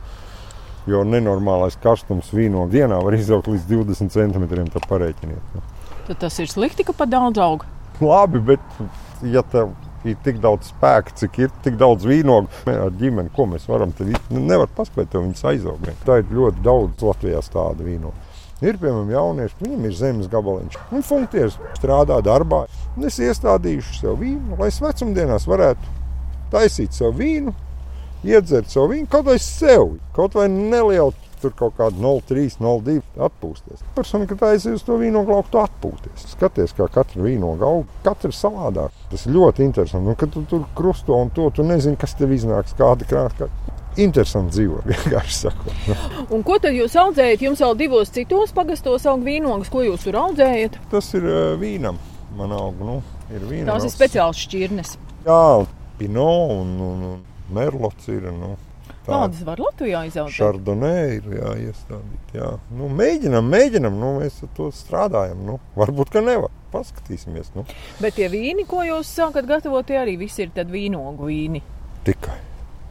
jo 0.90 1.04
nenormālais 1.06 1.76
karstums 1.82 2.32
vīno 2.34 2.66
dienā 2.72 2.98
var 3.04 3.16
izaugt 3.16 3.50
līdz 3.50 3.68
20 3.70 4.12
centimetriem. 4.14 4.68
Tad 4.72 4.88
parēķiniet. 4.90 5.54
Nu. 5.54 5.62
Tad 6.08 6.18
tas 6.24 6.38
ir 6.42 6.50
slikti, 6.50 6.86
ka 6.86 6.94
pa 6.96 7.06
daudz 7.06 7.40
aug. 7.42 7.64
Labi, 8.02 8.40
bet 8.52 8.82
ja 9.22 9.44
tev 9.46 9.76
ir 10.08 10.18
tik 10.24 10.40
daudz 10.42 10.72
spēka, 10.72 11.14
cik 11.20 11.38
ir 11.44 11.52
tik 11.62 11.76
daudz 11.78 12.06
vīnogu 12.08 12.50
ar 12.72 12.90
ģimeni, 12.98 13.30
ko 13.36 13.46
mēs 13.52 13.68
varam, 13.70 13.92
tad 13.94 14.10
nevar 14.34 14.70
paspēt 14.74 15.12
to 15.12 15.22
viņus 15.22 15.46
aizaugt. 15.52 15.90
Tā 16.06 16.18
ir 16.22 16.34
ļoti 16.34 16.64
daudz 16.66 17.06
Latvijā 17.06 17.42
tādu 17.52 17.86
vīnogu. 17.86 18.28
Ir 18.62 18.76
piemēram 18.78 19.10
jaunieši, 19.10 19.56
viņam 19.58 19.86
ir 19.88 19.94
zemes 19.98 20.28
gabaliņš. 20.30 20.76
Viņi 20.92 21.06
funkcijas 21.06 21.56
strādā 21.80 22.20
darbā. 22.22 22.60
Es 23.02 23.18
iestādīšu 23.18 23.96
sev 23.98 24.20
vīnu, 24.20 24.58
lai 24.60 24.68
es 24.70 24.78
vecumdienās 24.82 25.48
varētu 25.50 25.96
taisīt 26.52 26.94
sev 26.94 27.16
vīnu, 27.18 27.54
iedzert 28.26 28.70
savu 28.70 28.92
vīnu 28.92 29.10
kaut 29.10 29.26
vai 29.28 29.38
sev, 29.42 29.98
kaut 30.16 30.38
vai 30.38 30.48
nelielu. 30.52 31.12
Tur 31.42 31.50
kaut 31.58 31.74
kāda 31.74 31.98
0,3, 31.98 32.60
0,2 32.62 33.00
atpūsties. 33.26 33.80
Persona, 33.96 34.28
kad 34.30 34.44
aizies 34.46 34.76
uz 34.78 34.84
to 34.86 34.94
vīnu 35.00 35.24
glauktu, 35.26 35.58
atpūties. 35.58 36.28
Skaties, 36.36 36.70
kā 36.78 36.86
katra 36.86 37.24
vīna 37.24 37.48
aug, 37.66 37.88
katra 38.04 38.30
ir 38.30 38.36
savādāka. 38.38 38.94
Tas 39.10 39.26
ir 39.26 39.34
ļoti 39.34 39.66
interesanti. 39.66 40.12
Un, 40.12 40.18
kad 40.20 40.30
tu 40.30 40.44
tur 40.46 40.62
krusto 40.78 41.16
un 41.18 41.32
to, 41.34 41.48
tu 41.50 41.66
nezini, 41.66 41.98
kas 41.98 42.14
tev 42.14 42.30
iznāks, 42.36 42.76
kāda 42.78 43.08
krāsa. 43.10 43.50
Interesanti 43.98 44.54
dzīvo, 44.54 44.84
vienkārši 44.92 45.34
sakot. 45.40 46.30
Un 46.30 46.46
ko 46.46 46.60
tad 46.62 46.78
jūs 46.78 46.94
audzējat? 47.02 47.42
Jums 47.48 47.64
vēl 47.66 47.74
divos 47.82 48.14
citos 48.14 48.54
pagastos 48.54 49.10
aug 49.10 49.26
vīnogas, 49.26 49.72
ko 49.72 49.82
jūs 49.82 50.06
tur 50.06 50.20
audzējat? 50.22 50.78
Tas 50.94 51.10
ir 51.18 51.26
uh, 51.26 51.42
vīnam. 51.58 51.98
Man 52.38 52.54
aug, 52.54 52.78
nu, 52.86 53.00
ir 53.34 53.42
vīna. 53.50 53.74
Tās 53.74 53.90
ir 53.90 53.92
speciāls 53.92 54.46
šķirnes. 54.46 54.94
Jā, 55.26 55.42
pino 55.98 56.30
un, 56.54 56.72
un, 56.86 57.04
un 57.10 57.20
merlots 57.54 58.10
ir. 58.12 58.28
Nu. 58.34 58.54
Kādas 59.06 59.40
var 59.46 59.58
Latvijā 59.62 60.04
izaugt? 60.06 60.34
Šardonē 60.36 60.94
ir 61.16 61.26
jāiestādīt. 61.38 62.36
Jā. 62.36 62.52
Nu, 62.74 62.90
mēģinam, 62.92 63.48
mēģinam, 63.50 63.98
nu, 63.98 64.12
mēs 64.20 64.42
ar 64.46 64.52
to 64.58 64.68
strādājam. 64.74 65.42
Nu, 65.46 65.58
varbūt, 65.78 66.12
ka 66.14 66.22
nevar. 66.22 66.54
Paskatīsimies. 66.72 67.50
Nu. 67.56 67.66
Bet 68.00 68.16
tie 68.16 68.30
vīni, 68.32 68.64
ko 68.68 68.84
jūs 68.86 69.10
sākat 69.18 69.48
gatavot, 69.48 69.84
tie 69.88 69.98
arī 70.00 70.16
visi 70.22 70.46
ir 70.46 70.54
vīnogu 70.72 71.28
vīni. 71.28 71.60
Tikai 72.06 72.38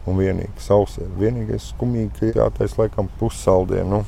un 0.10 0.18
vienīgi 0.18 0.64
sausē. 0.64 1.06
Vienīgais 1.20 1.72
skumīgi, 1.72 2.12
ka 2.18 2.44
jātaisa 2.44 2.84
laikam 2.84 3.10
pussaldē. 3.20 3.84
Nu, 3.88 4.04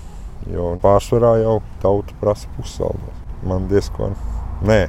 jo 0.51 0.73
pārsvarā 0.83 1.35
jau 1.43 1.59
tauta 1.83 2.15
prasa 2.21 2.51
pussaldē. 2.57 3.13
Man 3.47 3.67
diezgan 3.71 4.15
nē, 4.67 4.81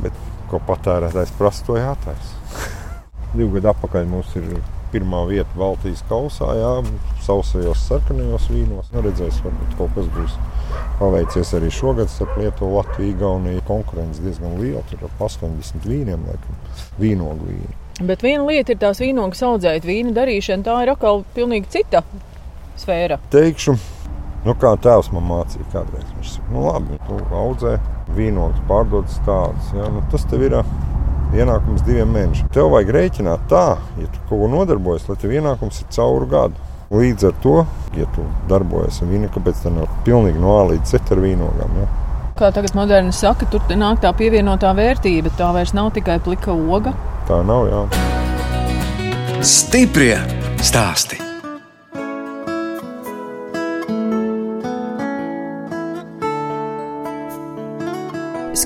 bet 0.00 0.16
ko 0.50 0.60
patērētājs 0.66 1.34
prasa, 1.38 1.66
to 1.66 1.78
jātaisa. 1.78 2.68
Divu 3.36 3.56
gadu 3.58 3.70
atpakaļ 3.74 4.08
mums 4.10 4.32
ir 4.40 4.48
pirmā 4.92 5.22
vieta 5.28 5.50
Baltijas 5.58 6.02
kausā, 6.08 6.50
jā, 6.58 6.72
sausajos 7.24 7.84
sarkanajos 7.88 8.48
vīnos. 8.52 8.90
Nu, 8.94 9.04
redzēs, 9.06 9.40
varbūt 9.44 9.76
kaut 9.78 9.94
kas 9.96 10.08
būs 10.16 10.38
paveicies 11.00 11.52
arī 11.58 11.70
šogad 11.74 12.10
starp 12.12 12.38
Lietuvu, 12.40 12.78
Latviju, 12.78 13.14
Igauniju. 13.14 13.62
Konkurence 13.68 14.22
diezgan 14.24 14.58
liela, 14.60 14.82
tur 14.90 15.06
ap 15.08 15.22
80 15.28 15.86
vīniem, 15.88 16.26
laikam, 16.28 16.58
vīnogu 17.00 17.52
vīnu. 17.52 17.78
Bet 18.00 18.22
viena 18.24 18.46
lieta 18.48 18.72
ir 18.72 18.80
tās 18.80 19.00
vīnogas 19.02 19.42
audzēt, 19.44 19.84
vīna 19.84 20.14
darīšana, 20.16 20.64
tā 20.64 20.76
ir 20.84 20.92
atkal 20.94 21.24
pilnīgi 21.34 21.68
cita 21.74 22.00
sfēra. 22.80 23.18
Teikšu, 23.32 23.74
nu 24.46 24.54
kā 24.60 24.72
tēvs 24.80 25.10
man 25.12 25.26
mācīja 25.28 25.66
kādreiz. 25.74 26.06
Viņš 26.16 26.36
saka, 26.38 26.52
nu 26.54 26.64
labi, 26.64 27.00
tu 27.08 27.18
audzē 27.42 27.76
vīnogas, 28.16 28.62
pārdod 28.70 29.10
tādus. 29.26 29.74
Ja? 29.76 29.90
Nu, 29.92 30.04
tas 30.12 30.24
tev 30.30 30.46
ir 30.48 30.56
ienākums 31.36 31.84
diviem 31.86 32.10
mēnešiem. 32.14 32.50
Tev 32.54 32.70
vajag 32.74 32.92
rēķināt 32.96 33.46
tā, 33.50 33.64
ja 34.00 34.08
tu 34.10 34.24
kaut 34.28 34.42
ko 34.42 34.50
nodarbojies, 34.50 35.06
lai 35.08 35.16
tev 35.20 35.34
ienākums 35.36 35.80
ir 35.82 35.88
cauru 35.94 36.28
gadu. 36.30 36.68
Līdz 36.90 37.28
ar 37.28 37.34
to, 37.44 37.56
ja 37.94 38.06
tu 38.16 38.24
darbojies 38.50 38.98
ar 39.04 39.10
vīnu, 39.12 39.30
kāpēc 39.30 39.62
tā 39.62 39.70
nav 39.70 39.86
pilnīgi 40.06 40.42
no 40.42 40.56
A 40.58 40.66
līdz 40.72 40.90
Z 40.90 41.14
ar 41.14 41.22
vīnogām? 41.22 41.78
Ja? 41.78 41.86
Kā 42.40 42.50
tagad 42.56 42.74
moderni 42.74 43.14
saka, 43.14 43.46
tur 43.52 43.62
nāk 43.78 44.02
tā 44.02 44.10
pievienotā 44.16 44.72
vērtība. 44.74 45.30
Tā 45.38 45.52
vairs 45.54 45.74
nav 45.76 45.92
tikai 45.94 46.18
plika 46.24 46.56
oga. 46.56 46.96
Tā 47.30 47.42
nav, 47.46 47.70
jā. 47.70 47.86
Stiprie 49.46 50.16
stāstī. 50.58 51.29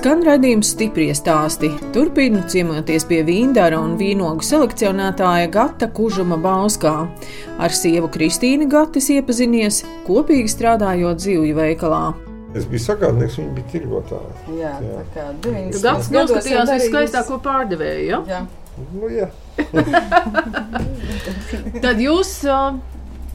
Skan 0.05 0.19
redzējums 0.21 0.69
stipri 0.75 1.07
stāsti. 1.17 1.65
Turpinu 1.89 2.43
ciemoties 2.45 3.07
pie 3.09 3.23
vīndara 3.25 3.79
un 3.81 3.95
vīnogu 3.97 4.45
selekcionētāja 4.45 5.47
Gata 5.49 5.87
Kužuma 5.97 6.37
Bauskā. 6.37 7.09
Ar 7.57 7.73
sievu 7.73 8.05
Kristīnu 8.13 8.67
Gatis 8.69 9.09
iepazinies, 9.15 9.81
kopīgi 10.05 10.45
strādājot 10.53 11.25
zivju 11.25 11.57
veikalā. 11.57 12.13
Es 12.53 12.69
biju 12.69 12.85
sagādnieks, 12.85 13.41
viņa 13.41 13.57
bija 13.57 13.67
tirgotāja. 13.73 14.29
Jā, 14.53 14.77
Jā. 14.77 14.93
tā 14.93 15.01
kā 15.15 15.25
90. 15.47 15.81
Gatis 15.87 16.13
noskatījās 16.13 16.69
viskaistāko 16.75 17.41
pārdevēju. 17.49 18.05
Ja? 18.05 18.21
Jā. 18.29 18.45
Nu, 18.93 19.09
jā. 19.09 19.33
Tad 21.87 21.97
jūs 22.05 22.45
uh, 22.45 22.77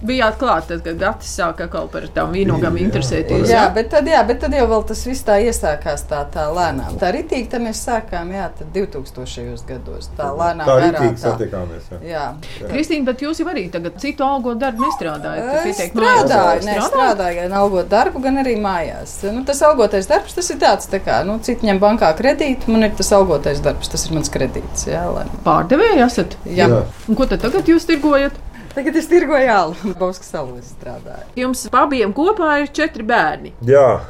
bijāt 0.06 0.38
klāt, 0.40 0.66
tad, 0.70 0.80
kad 0.84 0.98
Gatis 1.00 1.30
sāka 1.36 1.66
atkal 1.66 1.88
par 1.92 2.06
tām 2.14 2.32
vīnogām 2.34 2.76
Jā, 2.78 2.84
interesēties. 2.86 3.50
Jā, 3.50 3.64
bet 3.74 3.90
tad, 3.92 4.08
jā, 4.08 4.20
bet 4.28 4.40
tad 4.42 4.54
jau 4.56 4.66
vēl 4.70 4.84
tas 4.88 5.02
viss 5.06 5.24
tā 5.26 5.36
iesākās 5.44 6.04
tā, 6.10 6.22
tā 6.32 6.46
lēnām. 6.56 6.96
Tā 7.00 7.10
ritīgi 7.16 7.48
tā 7.52 7.60
mēs 7.62 7.82
sākām, 7.86 8.32
jā, 8.34 8.46
tad 8.58 8.72
2000. 8.74 9.66
gados. 9.68 10.08
Tā 10.18 10.30
lēnām 10.40 10.66
Tā 10.70 10.76
garā 10.80 11.04
tīk 11.04 11.20
satikāmies. 11.20 11.90
Jā. 12.00 12.24
Jā. 12.60 12.70
Kristīna, 12.70 13.06
bet 13.10 13.24
jūs 13.26 13.42
jau 13.42 13.48
arī 13.52 13.66
tagad 13.72 13.98
citu 14.02 14.24
algot 14.26 14.58
darbu 14.60 14.86
nestrādājat. 14.86 15.50
Es 15.60 15.68
Pietiek 15.70 15.94
strādāju, 15.94 16.64
Strādājat? 16.64 16.88
strādāju 16.90 17.40
gan 17.42 17.56
algot 17.60 17.90
darbu, 17.92 18.24
gan 18.24 18.40
arī 18.42 18.56
mājās. 18.60 19.16
Nu, 19.30 19.44
tas 19.48 19.62
algotais 19.68 20.08
darbs, 20.10 20.34
tas 20.36 20.50
ir 20.54 20.60
tāds, 20.62 20.88
tā 20.90 21.00
kā, 21.04 21.20
nu, 21.28 21.38
citi 21.44 21.68
ņem 21.68 21.80
bankā 21.82 22.12
kredītu, 22.18 22.72
man 22.72 22.88
ir 22.88 22.94
tas 22.98 23.12
algotais 23.16 23.60
darbs, 23.64 23.90
tas 23.92 24.06
ir 24.08 24.16
mans 24.18 24.32
kredīts. 24.32 24.86
Jā, 24.90 25.06
lai... 25.12 25.26
Pārdevēji 25.46 26.04
esat. 26.06 26.38
jā. 26.48 26.68
Jā. 26.70 26.84
Un 27.08 27.18
ko 27.18 27.26
tad 27.30 27.42
tagad 27.44 27.68
jūs 27.68 27.86
tirgojat? 27.88 28.36
Tagad 28.74 28.96
es 28.96 29.08
tirgoju 29.10 29.44
jālu. 29.48 29.94
Bauskas 29.98 30.30
salus 30.34 30.72
strādāju. 30.76 31.26
Jums 31.40 31.66
abiem 31.74 32.12
kopā 32.16 32.60
ir 32.62 32.72
četri 32.76 33.02
bērni. 33.06 33.52
jā. 33.66 34.00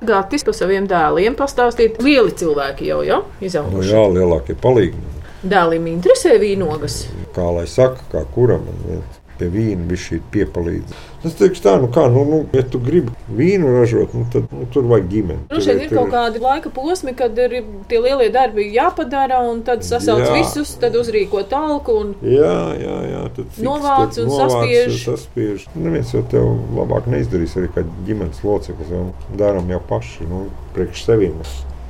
Gatis 0.00 0.40
par 0.48 0.54
saviem 0.56 0.86
dēliem 0.88 1.34
pastāstīt. 1.36 1.98
Lieli 2.00 2.30
cilvēki 2.32 2.86
jau, 2.88 3.02
Nu, 3.04 3.18
izauguši. 3.44 3.90
jā, 3.92 4.04
lielākie 4.14 4.54
palīgi. 4.56 4.96
Dēlim 5.44 5.84
interesē 5.90 6.38
vīnogas. 6.40 7.02
Kā 7.36 7.44
lai 7.52 7.66
saka, 7.68 8.00
kā 8.12 8.22
kuram 8.32 8.64
man 8.64 9.02
pie 9.40 9.48
vīna 9.52 9.88
bija 9.88 10.04
šī 10.04 10.20
piepalīdzība. 10.34 11.06
Es 11.20 11.34
teikšu 11.36 11.60
tā, 11.60 11.74
nu 11.80 11.88
kā, 11.92 12.06
nu, 12.12 12.22
nu 12.24 12.38
ja 12.56 12.62
tu 12.64 12.78
gribi 12.80 13.12
vīnu 13.36 13.74
ražot, 13.74 14.14
nu, 14.16 14.24
tad 14.32 14.46
nu, 14.56 14.64
tur 14.72 14.86
vajag 14.88 15.08
ģimeni. 15.12 15.42
Nu, 15.50 15.60
šeit 15.60 15.82
ir 15.84 15.92
kaut 15.92 16.08
kādi 16.14 16.40
laika 16.40 16.72
posmi, 16.72 17.12
kad 17.16 17.36
ir 17.40 17.58
tie 17.90 18.00
lielie 18.00 18.30
darbi 18.32 18.64
jāpadara, 18.72 19.42
un 19.50 19.60
tad 19.66 19.84
sasauc 19.84 20.22
Jā. 20.24 20.30
visus, 20.38 20.72
tad 20.80 20.96
uzrīko 20.96 21.42
talku. 21.50 21.98
Un... 22.00 22.14
Jā, 22.24 22.56
jā, 22.80 22.96
jā. 23.10 23.22
Tad 23.36 23.60
Novāc 23.66 24.16
tad 24.16 24.22
un 24.24 24.32
novāc, 24.32 24.54
saspiež. 24.54 25.00
saspiež. 25.04 25.68
Neviens 25.76 26.14
jau 26.16 26.24
tev 26.32 26.48
labāk 26.78 27.10
neizdarīs 27.12 27.58
arī 27.60 27.72
kā 27.74 27.84
ģimenes 28.08 28.40
loceklis. 28.46 28.94
jau 28.96 29.08
Darām 29.36 29.68
jau 29.72 29.80
paši, 29.92 30.24
nu, 30.30 30.46
priekš 30.76 31.04
sevīm. 31.10 31.36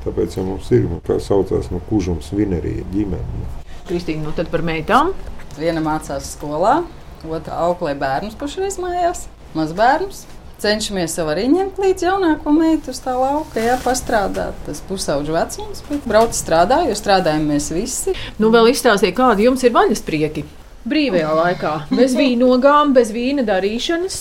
Tāpēc 0.04 0.38
jau 0.38 0.46
mums 0.46 0.70
ir, 0.74 0.86
nu, 0.90 0.98
kā 1.06 1.20
saucās, 1.22 1.70
nu, 1.70 1.78
kužums 1.90 2.32
vinerija 2.34 2.82
ģimene. 2.94 3.50
Kristīna, 3.90 4.24
nu 4.26 4.34
tad 4.36 4.50
par 4.50 4.64
meitām. 4.66 5.14
Viena 5.58 5.82
mācās 5.84 6.30
skolā, 6.36 6.80
otra 7.28 7.61
auklē 7.66 7.94
bērnus 7.98 8.37
pašreiz 8.40 8.78
mājās, 8.80 9.26
mazbērnus. 9.56 10.26
Cenšamies 10.61 11.14
jau 11.16 11.24
arī 11.33 11.46
ņemt 11.48 11.78
līdzi 11.80 12.04
jaunāko 12.04 12.52
meitu 12.52 12.92
uz 12.92 12.98
tā 13.00 13.14
lauka, 13.16 13.62
jā, 13.64 13.78
pastrādāt. 13.80 14.59
Tas 14.66 14.83
pusauģu 14.85 15.33
vecums, 15.33 15.80
bet 15.88 16.04
brauc 16.04 16.37
strādā, 16.37 16.83
jo 16.85 16.96
strādājam 16.98 17.46
mēs 17.48 17.70
visi. 17.72 18.12
Nu, 18.37 18.50
vēl 18.52 18.68
izstāstīja, 18.74 19.16
kādi 19.16 19.46
jums 19.48 19.64
ir 19.64 19.72
vaļas 19.72 20.04
prieki. 20.04 20.44
Brīvajā 20.85 21.33
laikā, 21.38 21.72
bez 21.92 22.12
vīnogām, 22.20 22.92
bez 22.96 23.12
vīna 23.16 23.46
darīšanas. 23.48 24.20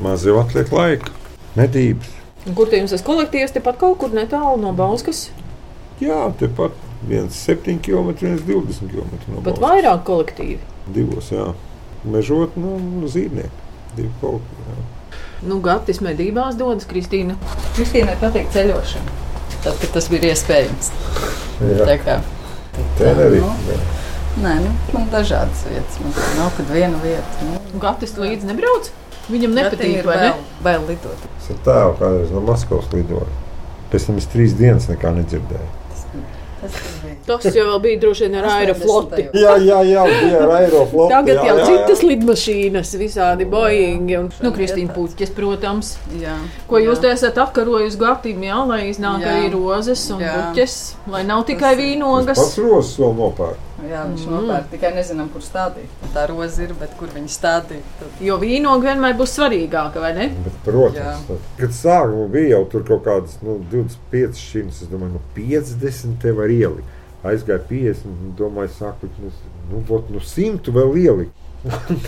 Maz 0.00 0.24
jau 0.24 0.38
atliek 0.40 0.72
laika, 0.72 1.12
medības. 1.58 2.08
Kur 2.56 2.72
te 2.72 2.80
jums 2.80 2.96
tas 2.96 3.04
kolektīvs? 3.04 3.52
Tepat 3.56 3.76
kaut 3.80 4.00
kur 4.00 4.16
netālu 4.16 4.56
no 4.60 4.72
Bauskas. 4.76 5.26
Jā, 6.00 6.26
tepat 6.40 6.72
viens 7.08 7.36
7 7.44 7.78
km, 7.84 8.10
viens 8.20 8.42
20 8.44 8.88
km 8.88 9.14
no 9.32 9.44
Pat 9.44 9.60
vairāk 9.62 10.02
kolektīvi. 10.08 10.58
Divos, 10.96 11.30
jā. 11.32 11.52
Mežot, 12.04 12.56
nu, 12.60 12.76
zīmnieki. 13.08 13.62
Divi 13.96 14.10
kolektīvi. 14.20 14.64
jā. 14.68 15.18
Nu, 15.44 15.58
Gatis 15.64 16.00
medībās 16.04 16.56
dodas 16.56 16.86
Kristīna. 16.88 17.36
Kristīnai 17.76 18.16
patīk 18.20 18.48
ceļošana. 18.54 19.20
Tad, 19.64 19.76
kad 19.80 19.92
tas 19.96 20.08
bija 20.12 20.32
iespējams. 20.32 20.90
Jā. 21.64 21.84
Tā 21.88 21.96
kā, 22.02 22.16
Tenerife, 22.98 23.40
nu. 23.44 23.52
jā. 23.70 23.78
nē, 24.42 24.54
nu, 24.64 24.72
man 24.92 25.06
dažādas 25.12 25.62
vietas. 25.68 26.00
Man 26.02 26.12
tā 26.16 26.26
nav 26.38 26.50
kad 26.58 26.72
viena 26.74 27.00
vieta. 27.04 27.48
Nu, 27.48 27.60
Un 27.74 27.82
Gatis 27.82 28.16
līdzi 28.20 28.50
nebrauc. 28.50 28.90
Viņam 29.30 29.54
nepatīk, 29.56 30.00
ir 30.02 30.06
vai 30.08 30.16
ne? 30.20 30.26
vēl, 30.28 30.42
vēl 30.66 30.82
lidot. 30.90 31.22
Es 31.40 31.48
ar 31.54 31.62
tēvu 31.64 31.94
kādreiz 32.02 32.34
no 32.34 32.42
Maskavas 32.44 32.90
lidoju. 32.92 33.30
Pēc 33.92 34.08
tam 34.10 34.18
es 34.20 34.28
trīs 34.32 34.52
dienas 34.58 34.90
nekā 34.90 35.14
nedzirdēju. 35.16 35.70
Tas 35.94 36.04
bija. 36.12 36.93
Tas 37.26 37.44
jau 37.56 37.64
vēl 37.70 37.80
bija 37.80 38.00
droši 38.02 38.26
vien 38.26 38.34
ar 38.40 38.46
aerofloti. 38.58 39.22
Jā, 39.32 39.54
jā, 39.64 39.78
jā, 39.88 40.02
bija 40.10 40.40
ar 40.44 40.50
aeroflotu. 40.58 41.08
Tagad 41.14 41.38
jā, 41.38 41.44
jau 41.48 41.56
jā, 41.58 41.66
citas 41.70 42.02
jā. 42.04 42.08
lidmašīnas, 42.10 42.94
visādi 43.00 43.46
Boeingi 43.48 44.18
un 44.20 44.28
nu, 44.28 44.50
Jā, 44.50 44.54
Kristīna. 44.58 44.92
Puķis, 44.94 45.32
protams. 45.36 45.94
Jā. 46.20 46.36
Ko 46.68 46.80
jūs 46.82 47.00
te 47.00 47.08
esat 47.12 47.38
apkarojusi 47.40 47.98
Gatim, 48.00 48.42
jā, 48.44 48.58
lai 48.68 48.82
iznāk 48.90 49.24
Jā. 49.24 49.36
arī 49.38 49.52
rozes 49.54 50.02
un 50.12 50.20
Jā. 50.20 50.34
puķes, 50.52 50.74
lai 51.14 51.22
nav 51.24 51.44
tikai 51.48 51.74
vīnogas. 51.80 52.36
pats 52.36 52.58
rozes 52.60 52.98
vēl 53.00 53.14
nopērku. 53.22 53.70
Jā, 53.84 54.04
viņš 54.08 54.22
Mm. 54.24 54.32
nopērk 54.32 54.68
tikai 54.70 54.90
nezinām, 54.94 55.28
kur 55.32 55.42
stādīt. 55.44 55.90
Tā 56.14 56.22
roza 56.30 56.62
ir, 56.62 56.72
bet 56.78 56.92
kur 56.96 57.08
viņi 57.12 57.28
stādīt. 57.28 57.82
Tad... 57.98 58.08
Jo 58.20 58.38
vīnoga 58.40 58.86
vienmēr 58.94 59.16
būs 59.18 59.34
svarīgāka, 59.36 60.00
vai 60.00 60.12
ne? 60.14 60.28
Bet, 60.44 60.54
protams, 60.64 61.26
tad, 61.28 61.38
kad 61.58 61.70
sākumā 61.70 62.28
bija 62.32 62.54
jau 62.54 62.64
tur 62.70 62.84
kaut 62.84 63.04
kādas 63.04 63.34
nu, 63.42 63.58
25 63.72 64.38
šķirnes, 64.40 64.82
es 64.86 64.88
domāju, 64.88 65.18
nu 65.18 65.20
50 65.36 66.20
te 66.22 66.32
var 66.32 66.48
ielikt. 66.48 66.88
Aizgāja 67.24 67.62
50, 67.70 68.10
un 68.10 68.34
domāju, 68.38 68.74
sāku, 68.76 69.08
nu, 69.20 69.80
vot, 69.88 70.10
nu 70.12 70.20
100 70.20 70.74
vēl 70.76 71.00
ielikt. 71.06 71.40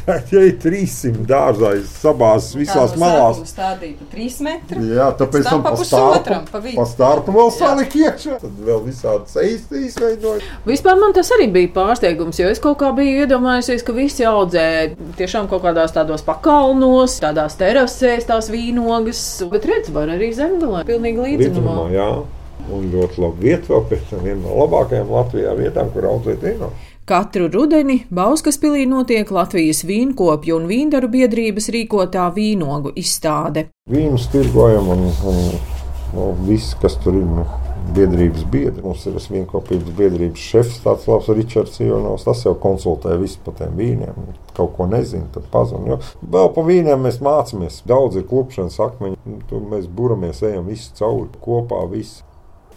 Tad 0.05 0.29
jau 0.29 0.43
ir 0.45 0.59
300 0.61 1.23
dārzā, 1.25 1.71
sabāzes 1.89 2.53
visās 2.59 2.93
malās. 3.01 3.39
Stādīt 3.49 3.97
pa 3.97 4.09
3 4.13 4.43
metrus. 4.45 4.85
Jā, 4.93 5.07
tāpēc 5.17 5.49
tam 5.49 5.63
pusotram, 5.65 6.45
pa 6.53 6.87
stārpu 6.91 7.33
vēl 7.33 7.53
salika 7.57 8.03
iekšā. 8.03 8.37
Tad 8.43 8.61
vēl 8.69 8.83
visādas 8.85 9.39
eistas 9.41 9.89
izveidoja. 9.95 10.45
Vispār 10.69 11.01
man 11.01 11.17
tas 11.17 11.33
arī 11.39 11.49
bija 11.57 11.73
pārsteigums, 11.79 12.37
jo 12.43 12.53
es 12.53 12.61
kaut 12.61 12.77
kā 12.85 12.93
biju 12.99 13.25
iedomājusies, 13.25 13.85
ka 13.87 13.97
visi 13.97 14.29
audzē 14.29 14.69
tiešām 15.17 15.49
kaut 15.49 15.65
kādās 15.65 15.97
tādos 15.97 16.27
pakalnos, 16.29 17.17
tādās 17.25 17.57
terasēs, 17.57 18.29
tās 18.29 18.53
vīnogas. 18.53 19.25
Bet 19.49 19.65
redz, 19.73 19.89
var 19.97 20.13
arī 20.19 20.35
zemgalē. 20.37 20.85
Pilnīgi 20.85 21.31
Līdzinumā, 21.31 21.81
līdzinumā. 21.81 21.93
jā. 21.97 22.11
Un 22.73 22.89
ļoti 22.93 23.23
labi 23.23 23.49
vieta 23.49 23.73
vēl 23.73 23.85
pēc 23.91 24.09
tam 24.11 24.25
viena 24.27 24.41
no 24.43 24.57
labākajām 24.63 25.13
Latvijā 25.13 25.55
vietām, 25.59 25.91
kur 25.95 26.09
audzēt 26.11 26.43
vīnu. 26.43 26.71
Katru 27.07 27.47
rudeni 27.53 28.01
Bauskaspilī 28.11 28.83
notiek 28.91 29.31
Latvijas 29.31 29.85
vīnkopju 29.87 30.57
un 30.59 30.67
vīndaru 30.67 31.11
biedrības 31.13 31.71
rīkotā 31.75 32.27
vīnogu 32.35 32.97
izstāde. 32.99 33.69
Vīnus 33.91 34.27
tirgojam 34.33 34.91
un, 34.97 35.07
un 35.31 35.41
nu, 36.17 36.33
viss, 36.49 36.75
kas 36.83 36.99
tur 37.05 37.21
ir. 37.21 37.31
Nu 37.39 37.47
biedrības 37.95 38.45
biedri. 38.51 38.83
Mums 38.85 39.07
ir 39.07 39.17
vienkopības 39.31 39.95
biedrības 39.97 40.45
šefs, 40.51 40.81
tāds 40.85 41.07
labs 41.11 41.31
Ričards 41.33 41.81
Jonovs. 41.81 42.27
Tas 42.27 42.45
jau 42.45 42.55
konsultē 42.61 43.17
visu 43.21 43.41
par 43.45 43.57
tiem 43.61 43.77
vīniem. 43.79 44.31
Kaut 44.57 44.75
ko 44.77 44.89
nezinu, 44.91 45.29
tad 45.35 45.49
pazudīs. 45.53 46.15
Vēl 46.23 46.53
par 46.57 46.69
vīniem 46.69 47.07
mēs 47.07 47.21
mācāmies. 47.25 47.83
Daudz 47.89 48.19
ir 48.19 48.27
klupšanas 48.31 48.79
akmeņi. 48.89 49.21
Nu, 49.27 49.41
tur 49.51 49.67
mēs 49.71 49.87
buramies, 49.87 50.43
ejam 50.47 50.69
visi 50.71 50.93
cauri 50.99 51.31
kopā. 51.43 51.85
Visi. 51.93 52.26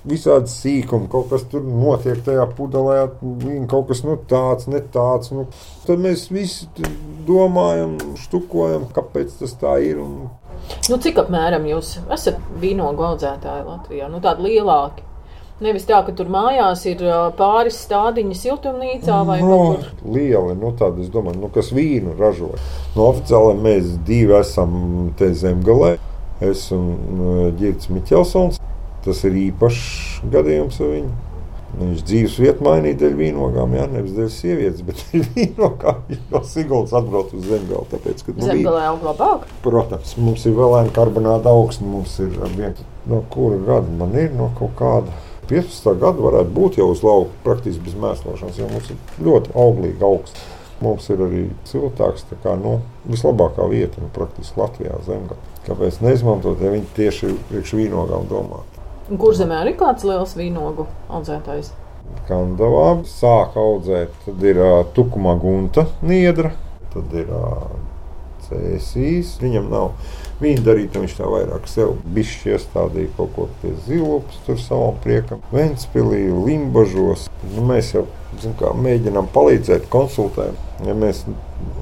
Visādi 0.08 0.48
sīkumi, 0.48 1.10
kaut 1.12 1.28
kas 1.34 1.44
tur 1.52 1.66
notiek 1.68 2.22
tajā 2.24 2.46
pudelē, 2.56 3.02
kaut 3.68 3.90
kas 3.90 4.06
nu, 4.08 4.16
tāds, 4.30 4.70
ne 4.72 4.80
tāds. 4.94 5.34
Nu, 5.36 5.50
tad 5.84 6.00
mēs 6.00 6.30
visi 6.32 6.70
domājam, 7.28 7.98
štukojam, 8.22 8.88
kāpēc 8.96 9.36
tas 9.42 9.58
tā 9.60 9.76
ir. 9.84 10.00
Un 10.00 10.30
Nu, 10.90 10.98
cik 11.02 11.20
apmēram 11.24 11.68
jūs 11.70 11.98
esat 12.14 12.40
vīnogu 12.62 13.06
audzētāji 13.12 13.66
Latvijā? 13.68 14.10
Nu, 14.12 14.22
tādi 14.24 14.48
lielāki. 14.48 15.06
Nevis 15.60 15.84
tā, 15.90 15.98
ka 16.08 16.14
tur 16.16 16.30
mājās 16.32 16.86
ir 16.88 17.02
pāris 17.36 17.82
stādiņi 17.84 18.38
siltumnīcā 18.40 19.18
vai 19.28 19.42
no, 19.44 19.50
kaut 19.50 19.82
kur. 19.82 20.14
Lieli, 20.16 20.56
nu 20.56 20.72
tādi, 20.80 21.04
es 21.04 21.12
domāju, 21.12 21.42
nu, 21.42 21.50
kas 21.52 21.74
vīnu 21.76 22.16
ražo. 22.20 22.54
No 22.96 23.10
oficiāli 23.12 23.58
mēs 23.66 23.98
divi 24.08 24.38
esam 24.40 24.72
te 25.20 25.34
zemgalē. 25.36 25.98
Es 26.40 26.70
un 26.72 27.52
Girts 27.60 27.92
Miķelsons. 27.92 28.62
Tas 29.10 29.24
ir 29.26 29.42
īpašs 29.50 29.86
gadījums 30.30 30.76
ar 30.86 30.94
viņu. 30.94 31.16
Viņš 31.80 32.02
dzīves 32.06 32.36
vietu 32.42 32.66
mainīja 32.66 32.98
dēļ 33.04 33.16
vīnogām, 33.18 33.72
jā, 33.78 33.86
nevis 33.90 34.14
dēļ 34.14 34.28
sievietes, 34.34 34.84
bet 34.86 35.02
dēļ 35.10 35.24
vīnogām. 35.36 36.04
Viņš 36.12 36.22
no 36.34 36.42
Siguldas 36.46 36.94
atbrauc 37.00 37.34
uz 37.34 37.48
Zemgali. 37.50 37.90
Tāpēc, 37.90 38.22
ka, 38.26 38.36
nu, 38.36 38.46
Zemgalē 38.46 38.84
aug 38.92 39.08
labāk? 39.08 39.48
Protams, 39.66 40.14
mums 40.22 40.46
ir 40.46 40.54
vēl 40.60 40.78
aina 40.84 40.94
karbonāta 40.94 41.50
augsne, 41.50 41.90
mums 41.90 42.14
ir 42.22 42.38
viens, 42.54 42.86
no 43.10 43.24
kura 43.34 43.58
gada 43.66 43.98
man 43.98 44.14
ir, 44.14 44.30
no 44.38 44.52
kaut 44.60 44.78
kāda. 44.78 45.18
15. 45.50 45.90
gada 45.98 46.22
varētu 46.22 46.54
būt 46.54 46.78
jau 46.78 46.90
uz 46.94 47.02
lauka, 47.06 47.34
praktiski 47.46 47.82
bez 47.88 47.98
mēslošanas, 47.98 48.62
jo 48.62 48.70
mums 48.70 48.94
ir 48.94 49.26
ļoti 49.26 49.56
auglīga 49.58 50.10
augsts. 50.10 50.46
Mums 50.86 51.10
ir 51.12 51.26
arī 51.26 51.46
siltāks, 51.68 52.28
tā 52.30 52.38
kā 52.44 52.54
nu, 52.62 52.78
vislabākā 53.10 53.66
vieta, 53.72 54.00
nu, 54.04 54.12
praktiski 54.16 54.62
Latvijā 54.62 55.02
zemgala. 55.08 55.42
Kāpēc 55.66 56.00
neizmantot, 56.06 56.62
ja 56.62 56.72
viņi 56.72 56.94
tieši 56.96 57.34
priekš 57.50 57.74
vīnogām 57.82 58.30
domā? 58.30 58.62
Kur 59.10 59.34
zemē 59.34 59.64
ir 59.66 59.76
kāds 59.80 60.04
liels 60.06 60.36
vīnogu 60.38 60.86
audzētājs? 61.10 61.72
Kandavā 62.28 63.00
sāk 63.10 63.56
audzēt, 63.58 64.14
tad 64.26 64.44
ir 64.46 64.60
uh, 64.62 64.82
tukumā 64.94 65.34
gunta 65.42 65.88
niedra, 66.06 66.52
tad 66.94 67.14
ir 67.18 67.32
uh, 67.34 67.64
cēsīs. 68.46 69.32
Viņam 69.42 69.70
nav 69.72 69.92
viņa 70.44 70.62
darīta, 70.66 71.02
viņš 71.02 71.16
tā 71.18 71.30
vairāk 71.30 71.66
sev 71.70 71.96
bišķi 72.14 72.54
iestādīja 72.54 73.14
kaut 73.18 73.34
ko 73.34 73.48
pie 73.64 73.74
zilupas, 73.88 74.38
tur 74.46 74.62
savam 74.62 75.00
priekam. 75.04 75.42
Ventspilī, 75.54 76.28
Limbažos. 76.46 77.26
Nu, 77.56 77.66
mēs 77.70 77.96
jau 77.96 78.06
kā, 78.62 78.76
mēģinām 78.78 79.32
palīdzēt, 79.34 79.90
konsultēt. 79.94 80.58
Ja 80.86 80.94
mēs 80.98 81.24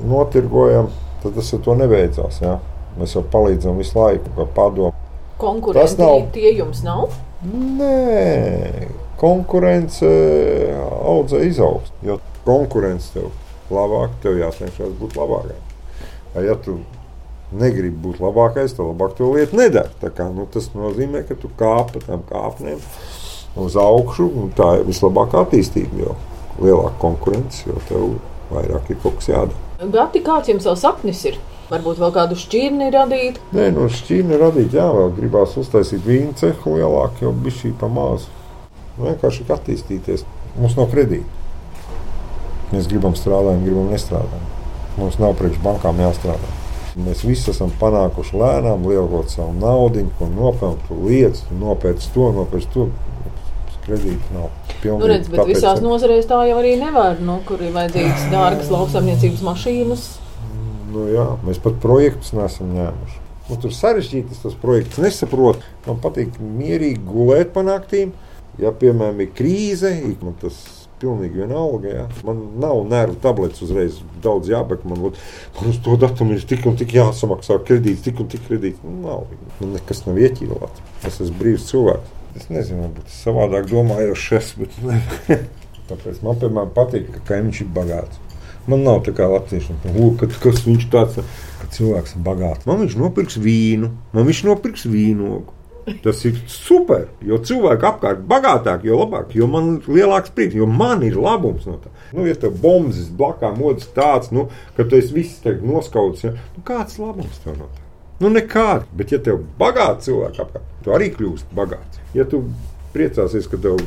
notirgojam, 0.07 0.93
tad 1.25 1.35
tas 1.35 1.51
ar 1.53 1.65
to 1.67 1.75
nebeidzās. 1.83 2.39
Ja? 2.43 2.55
Mēs 2.97 3.19
jau 3.19 3.25
palīdzam 3.35 3.83
visu 3.83 3.99
laiku, 3.99 4.31
kā 4.39 4.47
padomu. 4.55 4.95
Konkurenti 5.37 6.01
nav 6.01 6.21
tie 6.33 6.51
jums 6.57 6.83
nav? 6.85 7.11
Nē, 7.45 8.87
konkurence 9.21 10.09
audzē 10.97 11.43
izaugs. 11.45 11.91
Jo 12.05 12.17
konkurence 12.47 13.13
tev 13.13 13.29
labāk, 13.73 14.15
tev 14.23 14.39
jācenšas 14.41 14.95
būt 14.97 15.17
labākam. 15.19 15.59
Ja 16.41 16.55
tu 16.61 16.79
negribi 17.57 17.95
būt 18.07 18.21
labākais, 18.23 18.73
tad 18.75 18.87
labāk 18.89 19.13
to 19.17 19.29
lietu 19.35 19.59
nedara. 19.59 19.91
Kā, 20.01 20.29
nu, 20.33 20.47
tas 20.51 20.71
nozīmē, 20.75 21.23
ka 21.27 21.37
tu 21.39 21.51
kāp 21.59 21.93
pa 21.93 22.01
tām 22.03 22.25
kāpnēm 22.29 22.81
uz 23.61 23.77
augšu, 23.79 24.27
un 24.41 24.51
tā 24.57 24.73
ir 24.79 24.89
vislabākā 24.89 25.45
attīstība. 25.45 26.01
Jo 26.01 26.17
lielāka 26.61 26.97
konkurence, 27.01 27.63
jo 27.67 27.77
tev 27.89 28.07
vairāk 28.49 28.91
ir 28.91 28.99
kaut 29.03 29.19
kas 29.19 29.29
jādara. 29.29 29.63
Gati, 29.93 30.23
kāds 30.25 30.49
jums 30.49 30.65
vēl 30.65 30.77
sapnis 30.79 31.21
ir? 31.29 31.37
Varbūt 31.67 31.97
vēl 31.99 32.11
kādu 32.15 32.35
šķirni 32.39 32.85
radīt? 32.93 33.39
Nē, 33.51 33.65
no 33.75 33.89
šķirni 33.91 34.37
radīt, 34.39 34.75
jā, 34.77 34.85
vēl 34.95 35.09
gribās 35.17 35.57
uztaisīt 35.59 36.05
vīnu 36.05 36.35
cehu 36.39 36.77
lielāku, 36.77 37.25
jo 37.25 37.31
bija 37.35 37.57
šī 37.57 37.73
pa 37.79 37.89
mazu. 37.91 38.31
Vienkārši 38.97 39.43
attīstīties. 39.51 40.23
Mums 40.57 40.77
nav 40.79 40.87
kredīta. 40.93 41.27
Mēs 42.71 42.87
gribam 42.87 43.17
strādāt, 43.19 43.59
gribam 43.65 43.91
nestrādāt. 43.91 44.55
Mums 44.97 45.19
nav 45.19 45.35
priekš 45.39 45.59
bankām 45.63 45.99
jāstrādā. 46.01 46.53
Mēs 47.03 47.21
visi 47.27 47.51
esam 47.51 47.69
panākuši 47.81 48.39
lēnām, 48.39 48.87
lielot 48.87 49.29
savu 49.29 49.51
naudu, 49.59 50.05
ko 50.17 50.29
nopelnīt, 50.31 50.87
lietas, 51.03 51.43
nopērts 51.53 52.07
to, 52.15 52.29
nopērts 52.33 52.71
to. 52.73 52.87
Kredīti 53.85 54.33
nav. 54.35 54.47
Pilnīgi, 54.81 54.99
nu, 54.99 55.09
redz, 55.11 55.27
bet 55.31 55.39
tāpēc, 55.39 55.51
visās 55.53 55.83
nozarēs 55.83 56.25
tā 56.27 56.41
jau 56.49 56.57
arī 56.59 56.73
nevar. 56.79 57.21
Nu, 57.23 57.37
kur 57.47 57.61
ir 57.63 57.75
vajadzīgas 57.75 58.25
dārgas 58.33 58.71
lauksaimniecības 58.73 59.45
mašīnas, 59.45 60.07
Nu, 60.87 61.07
jā, 61.11 61.25
mēs 61.43 61.59
pat 61.63 61.79
projektus 61.83 62.33
nesam 62.35 62.71
ņēmuši. 62.75 63.23
Nu, 63.47 63.55
tur 63.63 63.71
sarežģītas 63.71 64.41
tas 64.43 64.55
projekts 64.59 64.99
nesaprot. 64.99 65.61
Man 65.85 66.01
patīk 66.03 66.35
mierīgi 66.39 67.03
gulēt 67.07 67.53
pa 67.55 67.63
naktīm. 67.67 68.11
Ja, 68.59 68.73
piemēram, 68.75 69.21
ir 69.21 69.31
krīze, 69.37 69.93
man 70.23 70.35
tas 70.41 70.57
pilnīgi 71.01 71.43
vienalga. 71.43 71.91
Ja. 71.93 72.05
Man 72.27 72.41
nav 72.61 72.81
nervu 72.89 73.17
tablets 73.23 73.61
uzreiz 73.63 74.01
daudz 74.23 74.49
jābek. 74.51 74.83
Man, 74.89 75.09
man 75.57 75.71
uz 75.71 75.79
to 75.85 75.95
datumu 76.01 76.35
ir 76.35 76.45
tik 76.49 76.65
un 76.67 76.77
tik 76.79 76.95
jāsamaksā 76.97 77.59
kredīts, 77.67 78.03
tik 78.07 78.21
un 78.23 78.31
tik 78.31 78.43
kredīts. 78.49 78.83
Nu, 78.83 78.97
nav. 79.05 79.27
Man 79.61 79.75
nekas 79.77 80.03
nav 80.07 80.19
ieķīlāts. 80.23 80.83
Es 81.07 81.21
esmu 81.21 81.39
brīvs 81.41 81.69
cilvēks. 81.71 82.15
Es 82.37 82.51
nezinu, 82.53 82.83
varbūt 82.85 83.09
es 83.09 83.21
savādāk 83.25 83.69
domāju, 83.71 84.11
jau 84.11 84.17
šis, 84.27 84.53
ne. 84.85 84.99
Tāpēc 85.87 86.19
man, 86.25 86.37
piemēram, 86.41 86.73
patīk, 86.75 87.07
ka 87.15 87.23
kaimiņš 87.31 87.61
ir 87.63 87.69
bagāts. 87.73 88.26
Man 88.67 88.83
nav 88.83 89.03
tā 89.05 89.13
kā 89.15 89.27
latviešiem, 89.31 89.77
ka 90.19 90.27
kas 90.43 90.65
viņš 90.67 90.89
tāds- 90.91 91.21
ka 91.61 91.67
cilvēks 91.71 92.17
ir 92.17 92.23
bagāts. 92.25 92.65
Man 92.67 92.81
viņš 92.83 92.97
nopirks 92.99 93.37
vīnu, 93.39 93.91
man 94.13 94.27
viņš 94.27 94.43
nopirks 94.43 94.83
vīnogu. 94.85 95.55
Tas 96.03 96.19
ir 96.27 96.35
super, 96.51 97.05
jo 97.23 97.37
cilvēki 97.39 97.85
apkārt 97.87 98.19
ir 98.19 98.25
bagātāki, 98.27 98.89
jo 98.89 98.97
labāk, 98.99 99.31
jo 99.39 99.47
man 99.47 99.77
ir 99.77 99.85
lielāks 99.87 100.33
prieks, 100.35 100.57
jo 100.59 100.65
man 100.67 101.05
ir 101.07 101.15
labums 101.15 101.63
no 101.65 101.77
tā. 101.79 101.91
Nu, 102.11 102.25
ja 102.27 102.35
tev 102.35 102.57
bombas 102.59 103.07
blakā 103.07 103.53
modas 103.55 103.87
tāds, 103.95 104.33
nu, 104.35 104.49
ka 104.75 104.83
tu 104.83 104.99
esi 104.99 105.15
viss 105.15 105.47
noskauts, 105.63 106.25
ja? 106.27 106.33
nu, 106.57 106.63
kāds 106.67 106.99
labums 106.99 107.39
tev 107.45 107.55
no 107.55 107.69
tā? 107.71 107.85
Nu, 108.19 108.33
nekāds, 108.33 108.83
bet 108.99 109.15
ja 109.15 109.21
tev 109.23 109.39
ir 109.39 109.47
bagāti 109.61 110.09
cilvēki 110.09 110.43
apkārt, 110.43 110.67
tu 110.83 110.91
arī 110.91 111.07
kļūsi 111.15 111.47
bagāts. 111.55 112.03
Ja 112.17 112.27
tu 112.27 112.43
priecāsies, 112.91 113.47
ka 113.47 113.59
tev 113.61 113.79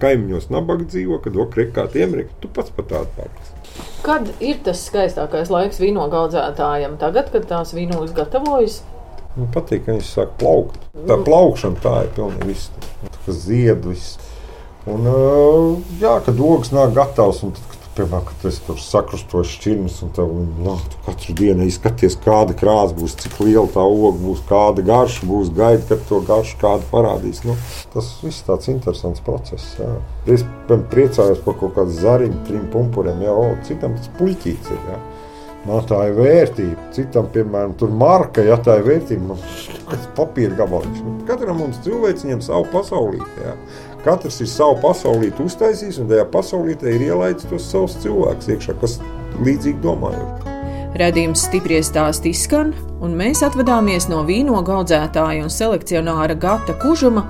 kaimiņos 0.00 0.48
nabaga 0.54 0.88
dzīvo, 0.88 1.20
kad 1.24 1.36
okrekā 1.36 1.90
tiem 1.92 2.16
ir, 2.16 2.28
tu 2.40 2.48
pats 2.48 2.72
pat 2.72 2.88
tādu 2.94 3.12
paliksi. 3.18 3.59
Kad 4.04 4.30
ir 4.40 4.62
tas 4.64 4.80
skaistākais 4.88 5.50
laiks 5.52 5.80
vīnogu 5.82 6.16
audzētājiem? 6.22 6.96
Tagad, 7.00 7.28
kad 7.34 7.46
tās 7.50 7.74
vīnogas 7.76 8.14
gatavojas? 8.16 8.80
Man 9.36 9.50
patīk, 9.54 9.84
ka 9.86 9.94
viņš 9.94 10.08
sāk 10.16 10.32
plaukt. 10.40 10.80
Tā 11.06 11.18
plaukšana 11.26 11.82
tā 11.84 11.94
ir 12.06 12.12
pilnīgi 12.16 12.48
viss. 12.48 12.70
Tas 13.26 13.42
zied 13.44 13.84
viss. 13.86 14.16
Un, 14.90 15.04
jā, 16.00 16.14
kad 16.24 16.40
ogas 16.40 16.72
nāk 16.74 16.94
gatavs, 16.96 17.42
un 17.46 17.52
tad, 17.54 17.69
piemēram, 18.00 18.24
kad 18.28 18.46
es 18.48 18.58
tur 18.64 18.78
sakrustoju 18.80 19.48
šķirnes, 19.50 19.98
un 20.06 20.12
tev 20.16 20.32
nu, 20.34 20.76
tu 20.90 21.00
katru 21.06 21.36
dienu 21.38 21.66
izskaties, 21.68 22.16
kāda 22.24 22.56
krāsa 22.56 22.96
būs, 22.96 23.16
cik 23.20 23.38
liela 23.44 23.68
tā 23.70 23.84
oga 23.84 24.16
būs, 24.20 24.42
kāda 24.48 24.84
garša 24.86 25.28
būs, 25.28 25.52
gaida, 25.56 25.82
kad 25.90 26.04
to 26.08 26.20
garšu 26.28 26.58
kāda 26.62 26.88
parādīs. 26.90 27.42
Nu, 27.46 27.56
tas 27.94 28.10
viss 28.24 28.46
tāds 28.46 28.70
interesants 28.72 29.22
process. 29.26 29.74
Jā. 29.78 29.92
Es 30.26 30.44
piemēram, 30.44 30.86
priecājos 30.92 31.42
par 31.44 31.58
kaut 31.60 31.76
kādu 31.78 31.96
zariņu, 32.00 32.44
trim 32.48 32.68
pumpuriem, 32.72 33.22
jau 33.26 33.50
citam 33.68 33.96
tas 33.98 34.10
puļķīts 34.18 34.74
ir. 34.74 34.84
Jā. 34.90 35.00
Man 35.68 35.84
tā 35.84 35.98
ir 36.08 36.16
vērtība. 36.16 36.88
Citam, 36.96 37.28
piemēram, 37.34 37.74
tur 37.76 37.92
marka, 37.92 38.40
ja 38.46 38.56
tā 38.64 38.78
ir 38.80 38.86
vērtība, 38.86 39.34
man 39.34 39.42
tas 39.92 40.06
papīra 40.18 40.56
gabaliņš. 40.58 41.00
Nu, 41.06 41.16
katram 41.28 41.60
mums 41.62 41.80
cilvēciņam 41.86 42.44
savu 42.44 42.68
pasaulīti. 42.74 43.30
Jā. 43.44 43.56
Katrs 44.04 44.40
ir 44.40 44.48
savu 44.48 44.78
pasaulīti 44.82 45.44
uztaisījis, 45.44 46.00
un 46.02 46.08
tajā 46.12 46.28
pasaulītē 46.32 46.94
ir 46.96 47.10
ielaidis 47.10 47.48
tos 47.50 47.68
savus 47.68 47.98
cilvēkus 48.04 48.54
iekšā, 48.54 48.78
kas 48.80 49.00
līdzīgi 49.44 49.82
domājuši. 49.84 50.56
Radījums 50.98 51.44
stipri 51.46 51.76
stāst 51.86 52.24
izskan, 52.26 52.72
un 52.98 53.12
mēs 53.14 53.44
atvadāmies 53.46 54.08
no 54.10 54.24
vīnogu 54.26 54.72
audzētāja 54.74 55.44
un 55.44 55.52
selekcionāra 55.52 56.34
Gata 56.34 56.74
Kužuma, 56.82 57.22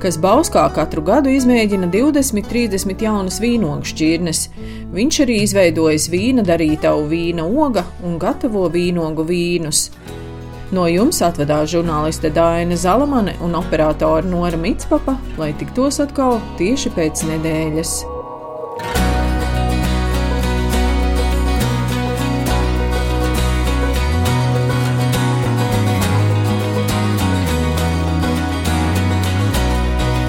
kas 0.00 0.16
Bauskā 0.22 0.64
katru 0.72 1.04
gadu 1.04 1.30
izmēģina 1.30 1.90
20-30 1.92 3.04
jaunas 3.04 3.36
vīnogu 3.42 3.90
šķirnes. 3.92 4.40
Viņš 4.96 5.20
arī 5.26 5.36
izveidojis 5.44 6.08
vīna 6.12 6.46
darītavu 6.48 7.04
vīna 7.12 7.44
oga 7.44 7.84
un 8.00 8.16
gatavo 8.22 8.64
vīnogu 8.72 9.28
vīnus. 9.28 9.90
No 10.72 10.86
jums 10.88 11.18
atvedās 11.20 11.68
žurnāliste 11.68 12.30
Dāna 12.32 12.78
Zalamane 12.80 13.34
un 13.44 13.52
operātore 13.58 14.24
Nora 14.24 14.56
Mitspapa, 14.56 15.18
lai 15.36 15.50
tiktos 15.60 16.00
atkal 16.00 16.40
tieši 16.56 16.94
pēc 16.96 17.26
nedēļas. 17.28 17.92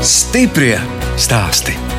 Stiprie 0.03 0.75
stāstī! 1.15 1.92